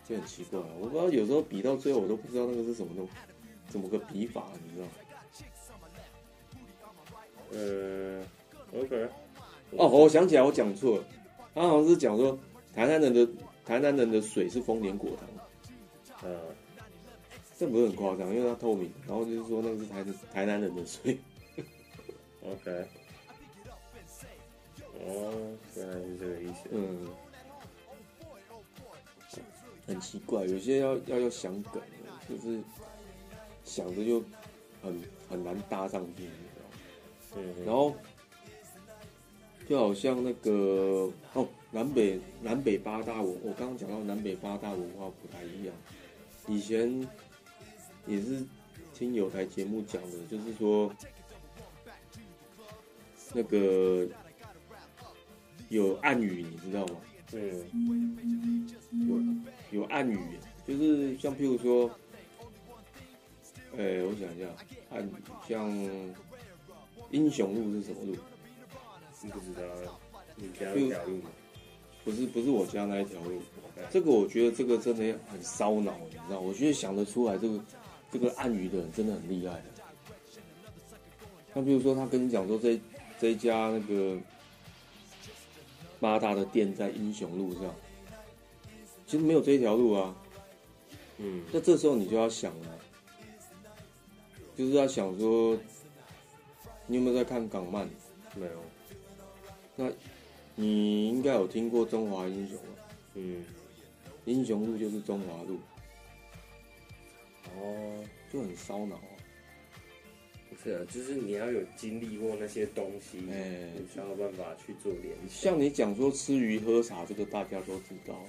[0.06, 0.66] 就很奇怪啊。
[0.78, 3.08] 我不知道有时候比到最后，我都不知道那个是什么东，
[3.68, 4.86] 怎么个比法，你知道
[7.50, 7.58] 吗？
[7.58, 8.22] 呃
[8.80, 9.08] ，OK，
[9.72, 11.04] 哦，我想起来，我讲错了，
[11.54, 12.38] 他好像是讲说
[12.74, 13.28] 台南人的
[13.64, 15.28] 台南人的水是丰年果糖，
[16.22, 16.40] 呃，
[17.58, 21.18] 这不是很夸张，因为它透明，然后就是说那个是台台南人的水，
[22.42, 22.86] OK，
[25.04, 26.68] 哦，原来是这个意思。
[26.70, 27.08] 嗯，
[29.86, 31.82] 很奇怪，有些要要要想梗，
[32.28, 32.60] 就是
[33.64, 34.22] 想着就
[34.82, 36.28] 很很难搭上去，
[37.64, 37.94] 然后
[39.68, 45.74] 就好像那个哦，南北南北八大文，我刚刚讲到南北八大文化不太一样。
[46.48, 47.08] 以前
[48.06, 48.44] 也是
[48.94, 50.92] 听有台节目讲的，就是说
[53.32, 54.08] 那个
[55.68, 56.96] 有暗语，你知道吗？
[57.32, 58.66] 嗯，
[59.70, 60.18] 有有暗语，
[60.66, 61.88] 就是像譬如说，
[63.76, 64.48] 呃、我想一下，
[64.90, 65.12] 暗语
[65.46, 65.70] 像
[67.10, 68.16] 英雄路是什么路？
[69.30, 69.62] 不知道
[70.36, 71.30] 你家有条路吗？
[72.02, 73.40] 不是不是我家那一条路，
[73.90, 76.40] 这个我觉得这个真的很烧脑，你知道？
[76.40, 77.60] 我觉得想得出来这个
[78.10, 79.54] 这个暗语的人真的很厉害。
[79.56, 79.64] 的。
[81.52, 82.80] 那比如说他跟你讲说这
[83.20, 84.16] 这一家那个
[86.00, 87.74] 八大的店在英雄路上，
[89.06, 90.16] 其实没有这一条路啊。
[91.18, 92.78] 嗯，那这时候你就要想了，
[94.56, 95.58] 就是要想说，
[96.90, 97.88] 你有没有在看港漫？
[98.34, 98.64] 没有，
[99.76, 99.88] 那
[100.56, 102.88] 你应该有听过中华英雄吧？
[103.14, 103.44] 嗯，
[104.24, 105.56] 英雄路就是中华路，
[107.54, 109.14] 哦，就很烧脑啊。
[110.48, 115.52] 不是啊，就是你要有经历过那些东西，哎你才有办法去做联想。
[115.52, 118.20] 像你讲说吃鱼喝茶，这个大家都知道，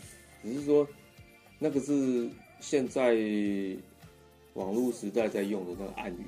[0.44, 0.88] 只是说
[1.58, 3.16] 那个是现在
[4.54, 6.26] 网络时代在用的那个暗语，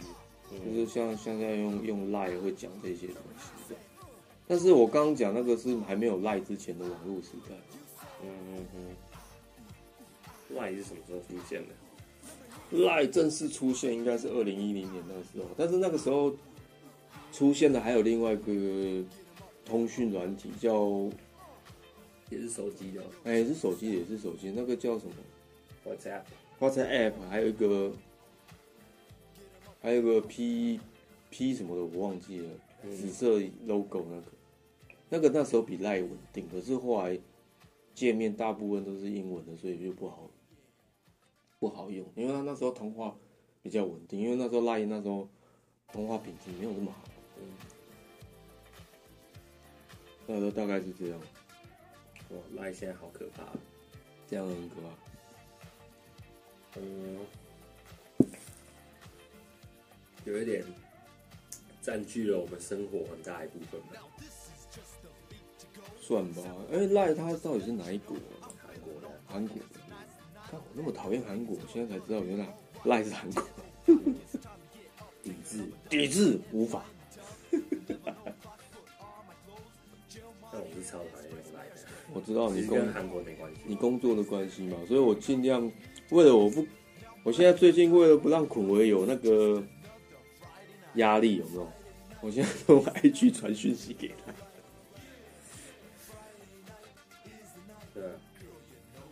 [0.60, 3.76] 就嗯是像现在用用赖会讲这些东西。
[4.48, 7.56] 但是我刚刚讲那个是还没有赖之前的网络时代，
[8.24, 11.74] 嗯嗯嗯，赖是什么时候出现的？
[12.86, 16.34] 赖正式出现应该是二零一零年那个时候，但是那个时候
[17.32, 19.08] 出现的还有另外一个
[19.64, 21.10] 通讯软体叫，
[22.30, 25.14] 也是手机的哦哎、是手机也是手机，那个叫什么
[25.86, 26.24] ？WhatsApp。
[26.60, 27.92] WhatsApp App，还有一个，
[29.84, 30.80] 还有一个 P
[31.30, 32.50] P 什么的，我忘记了，
[32.84, 34.24] 紫嗯色 logo 那个，
[35.10, 37.20] 那个那时候比 Line 稳定，可是后来
[37.94, 40.32] 界面大部分都是英文的，所以就不好
[41.60, 43.14] 不好用，因为它那时候通话
[43.62, 45.28] 比较稳定，因为那时候 Line 那时候
[45.92, 47.04] 通话品质没有那么好，
[47.42, 47.44] 嗯，
[50.28, 51.20] 那时候大概是这样，
[52.30, 53.44] 哇，赖现在好可怕。
[54.26, 56.80] 这样很可怕。
[56.80, 57.20] 嗯，
[60.26, 60.64] 有一点
[61.82, 64.02] 占据了我们生活很大一部分吧。
[66.00, 68.52] 算吧，哎、赖他到底是哪一国啊？
[68.66, 69.64] 韩国的，韩国的。
[70.52, 72.48] 但我那么讨厌韩国，现在才知道原来
[72.84, 73.44] 赖是韩国。
[75.24, 76.84] 抵制，抵制无法。
[80.52, 81.76] 但我是超讨厌用赖的，
[82.14, 83.62] 我知道你工跟韩国没关系。
[83.66, 85.72] 你工作的关系嘛，所以我尽量
[86.10, 86.68] 为了我不，
[87.24, 89.64] 我现在最近为了不让孔维有那个
[90.96, 91.72] 压力，有没有？
[92.22, 94.34] 我现在都用 IG 传讯息给他。
[97.94, 98.16] 对啊，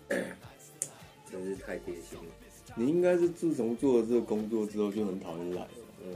[1.30, 2.26] 真是太贴心了。
[2.76, 5.70] 你应该是自从做了这个工作之后就很讨厌来了。
[6.04, 6.16] 嗯，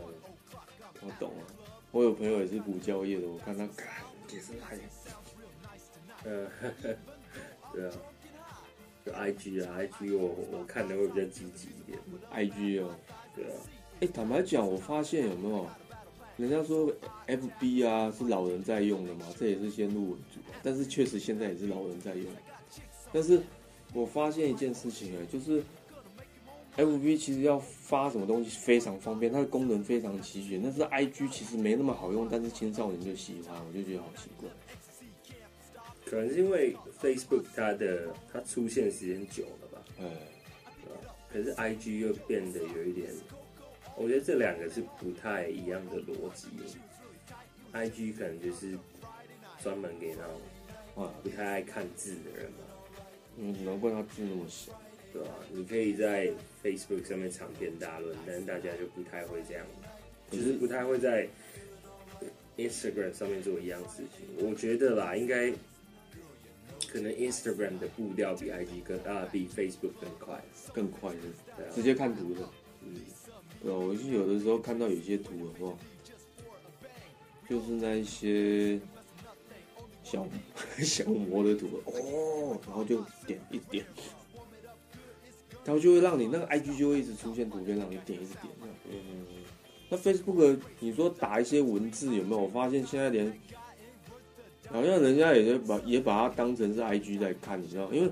[1.01, 1.45] 我懂了，
[1.91, 3.85] 我有朋友也是补教业的，我看他干
[4.31, 4.79] 也是赖。
[6.23, 6.49] 呃，
[7.73, 7.91] 对啊，
[9.05, 11.99] 就 IG 啊，IG 我我看的会比较积极一点。
[12.33, 12.95] IG 哦，
[13.35, 13.51] 对啊，
[14.01, 15.65] 哎、坦白讲，我发现有没有，
[16.37, 16.91] 人家说
[17.27, 22.25] FB 啊是老人在用的嘛，这也是先入为主啊，但是确实现在也是老人在用。
[23.13, 23.41] 但是
[23.93, 25.63] 我发现一件事情哎、就是
[26.75, 34.49] FB 其实要发什么东西非常方便，它的功能非常齐全，但是 IG 其实没那么好用，但是青少年就喜欢，我就觉得好奇怪。
[36.03, 40.03] 可能是因为 Facebook 它的它出现时间久了吧，哎，
[40.83, 41.15] 对吧？
[41.31, 43.09] 可是 IG 又变得有一点，
[43.97, 46.47] 我觉得这两个是不太一样的逻辑。
[47.73, 48.77] IG 可能就是
[49.61, 52.57] 专门给那种啊，不太爱看字的人嘛，
[53.37, 54.71] 嗯，难怪他字那么小。
[55.13, 55.29] 对吧？
[55.49, 56.29] 你可以在
[56.61, 59.65] Facebook 上面长篇大论，但是大家就不太会这样，
[60.29, 61.25] 就是是不太会在
[62.57, 64.27] Instagram 上面做一样事情。
[64.45, 65.49] 我觉得啦，应该
[66.91, 70.43] 可能 Instagram 的步调比 IG 更啊比 Facebook 更快，
[70.73, 71.19] 更快是，
[71.55, 72.41] 对啊直，接看图的。
[72.83, 72.99] 嗯，
[73.65, 75.77] 对啊，我是有的时候看到有些图有没有，
[77.49, 78.79] 就是那一些
[80.03, 80.23] 小
[80.83, 83.83] 小魔的图哦，然后就点一点，
[85.63, 88.53] 然后就会让你那个 IG 就会一直出现图片，让你点一直点。
[88.87, 89.25] 嗯，
[89.89, 92.41] 那 Facebook 你说打一些文字有没有？
[92.43, 93.33] 我发现现在连
[94.69, 97.91] 好像人家也是把也把它当成是 IG 在看，你知道？
[97.91, 98.11] 因为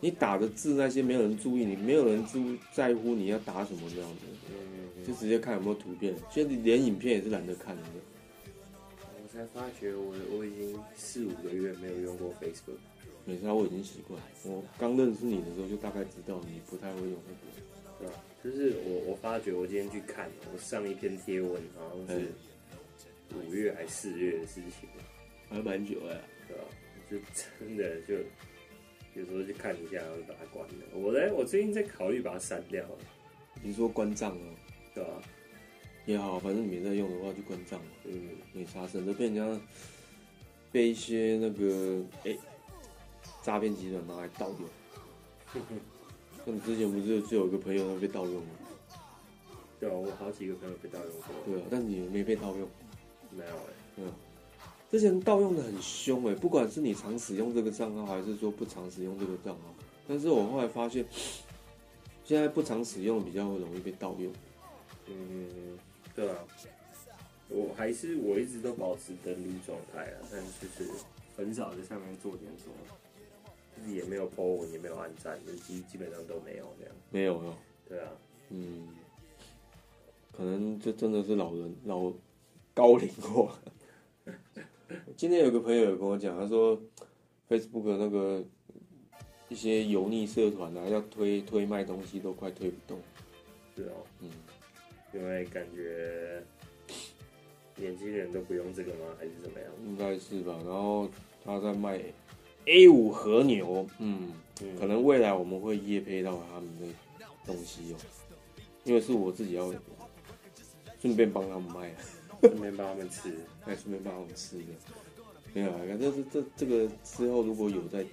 [0.00, 4.20] 你打的字那些没有人注意，你没有人注在乎你要打什么这样子，
[4.50, 6.14] 嗯，就直接看有没有图片。
[6.30, 7.82] 现在连影片也是懒得看的。
[9.00, 12.78] 我才发觉我我已经四五个月没有用过 Facebook。
[13.24, 14.20] 没事啊，我已经习惯。
[14.44, 17.64] 我刚认识你的时候就大概知道你不太会用那个。
[18.00, 18.14] 对吧？
[18.42, 22.26] 就是我我发觉我今天去看，我上一篇贴文好像是
[23.34, 24.88] 五月还四月的事情，
[25.48, 26.64] 还蛮久哎、对吧？
[27.08, 28.14] 就真的就
[29.14, 30.74] 有时候去看一下，然后把它关了。
[30.92, 32.98] 我在我最近在考虑把它删掉了，
[33.62, 34.54] 你说关账哦，
[34.94, 35.10] 对吧？
[36.06, 39.60] 也好，反正你没在用的话就关账嘛，嗯，没差，省都被人家
[40.70, 42.36] 被一些那个哎
[43.42, 45.62] 诈骗集团拿来盗用。
[46.44, 48.50] 像之前不是就有一个朋友他被盗用吗，
[49.80, 52.68] 对啊，我好几个朋友被盗用过，对啊，但是你没被盗用。
[53.30, 54.12] 没有哎、
[54.94, 59.74] 之前盗用的很凶哎、不管是你常使用这个账号，还是说不常使用这个账号，
[60.06, 61.04] 但是我后来发现，
[62.22, 64.32] 现在不常使用比较容易被盗用。
[65.08, 65.76] 嗯，
[66.14, 66.38] 对啊，
[67.48, 70.88] 我还是我一直都保持登录状态啊，但就是
[71.36, 72.96] 很少在上面做点什么，
[73.76, 76.94] 就是也没有 po 文，也没有按赞，就基基本上都没有这样。
[77.10, 77.56] 没有哦，
[77.88, 78.10] 对啊，
[78.50, 78.86] 嗯，
[80.30, 82.12] 可能这真的是老人老
[82.72, 83.58] 高龄化。
[85.16, 86.76] 今天有个朋友有跟我讲，他说
[87.48, 88.42] Facebook 那个
[89.48, 93.00] 一些油腻社团啊，要推推卖东西都快推不动。
[93.76, 94.30] 是哦，嗯，
[95.12, 96.42] 因为感觉
[97.76, 99.14] 年轻人都不用这个吗？
[99.16, 99.70] 还是怎么样？
[99.86, 100.52] 应该是吧。
[100.64, 101.08] 然后
[101.44, 102.00] 他在卖
[102.66, 106.86] A 五和牛，嗯，嗯，可能未来我们会业配到他们的
[107.46, 107.96] 东西哦，
[108.82, 109.72] 因为是我自己要
[111.00, 111.94] 顺便帮他们卖，
[112.40, 113.32] 顺便帮他们吃。
[113.64, 114.64] 还顺便帮他们吃的。
[115.54, 118.04] 没有啊，反正是这这个之后如果有再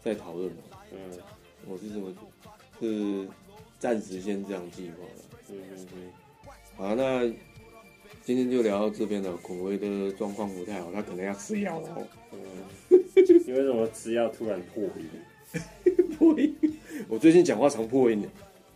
[0.00, 0.62] 再讨论嘛，
[0.92, 0.98] 嗯
[1.66, 2.14] 我是这么
[2.78, 3.26] 是
[3.78, 5.22] 暂时先这样计划了。
[5.50, 6.12] 嗯嗯嗯，
[6.76, 7.26] 好，那
[8.22, 9.36] 今天就聊到这边了。
[9.38, 12.06] 孔威的状况不太好，他可能要吃药哦。
[12.32, 12.38] 嗯，
[13.46, 15.08] 你为什么吃药突然破音？
[16.18, 16.54] 破音，
[17.08, 18.28] 我最近讲话常破音的。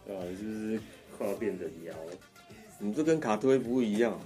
[0.06, 0.22] 对吧？
[0.30, 0.80] 你是不是
[1.16, 2.12] 快要变成妖了？
[2.78, 4.18] 你这跟卡推不一样。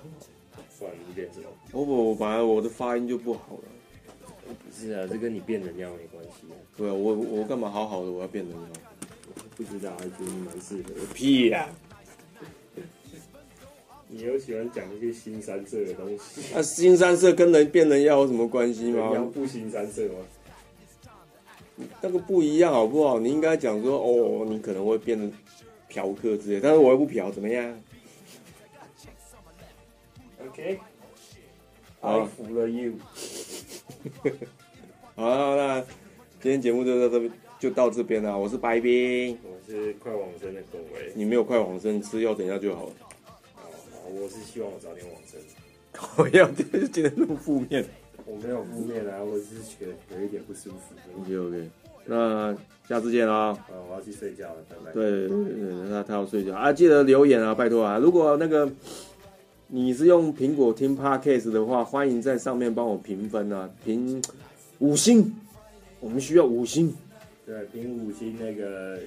[0.79, 1.47] 不然你变什么？
[1.73, 3.63] 我我本来我的发音就不好了。
[4.47, 6.55] 不是啊，这跟你变人妖没关系啊。
[6.77, 8.61] 对啊，我我干嘛好好的我要变人妖？
[9.57, 11.07] 不知道，还觉得你蛮适合的。
[11.15, 11.69] 屁呀、
[14.09, 19.31] 你又喜欢讲一些新三色的东西，那、新三色跟人变人妖有什么关系吗妖吗？
[19.35, 21.85] 不新三色吗？
[22.01, 23.19] 那个不一样好不好？
[23.19, 25.29] 你应该讲说哦，你可能会变得
[25.89, 27.77] 嫖客之类，但是我又不嫖，怎么样？
[30.57, 30.79] OK，
[32.01, 32.95] 好 I 服了 you。
[35.15, 35.81] 好了，那
[36.41, 38.39] 今天节目就到这边，就到这边了。
[38.39, 41.13] 我是白冰，我是快往生的龚维。
[41.15, 42.93] 你没有快往生，吃药等一下就好了。
[43.55, 45.39] 好，好，我是希望我早点往生。
[46.17, 47.85] 我要今天那么负面。
[48.25, 50.95] 我没有负面啊，我只是觉得有一点不舒服。
[51.21, 51.71] OK OK，
[52.07, 52.57] 那
[52.89, 53.49] 下次见啦。
[53.49, 54.93] 啊，我要去睡觉了，拜拜。
[54.93, 57.99] 对对对，他他要睡觉啊，记得留言啊，拜托啊。
[57.99, 58.67] 如果那个
[59.69, 64.23] 你是用苹果听 Podcast 的话，欢迎在上面帮我评分啊，评
[64.79, 65.35] 五星，
[66.01, 66.95] 我们需要五星。
[67.45, 68.99] 对，评五星那个、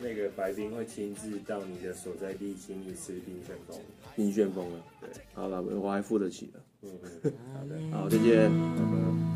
[0.00, 3.78] 那个白冰会亲自到你的所在地，请你吃冰旋风。
[4.14, 6.60] 冰旋风了，对，好了，我还付得起的。
[6.82, 6.90] 嗯
[7.22, 8.50] 嗯，好的，好，再见。
[8.50, 8.82] 拜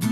[0.01, 0.09] 拜。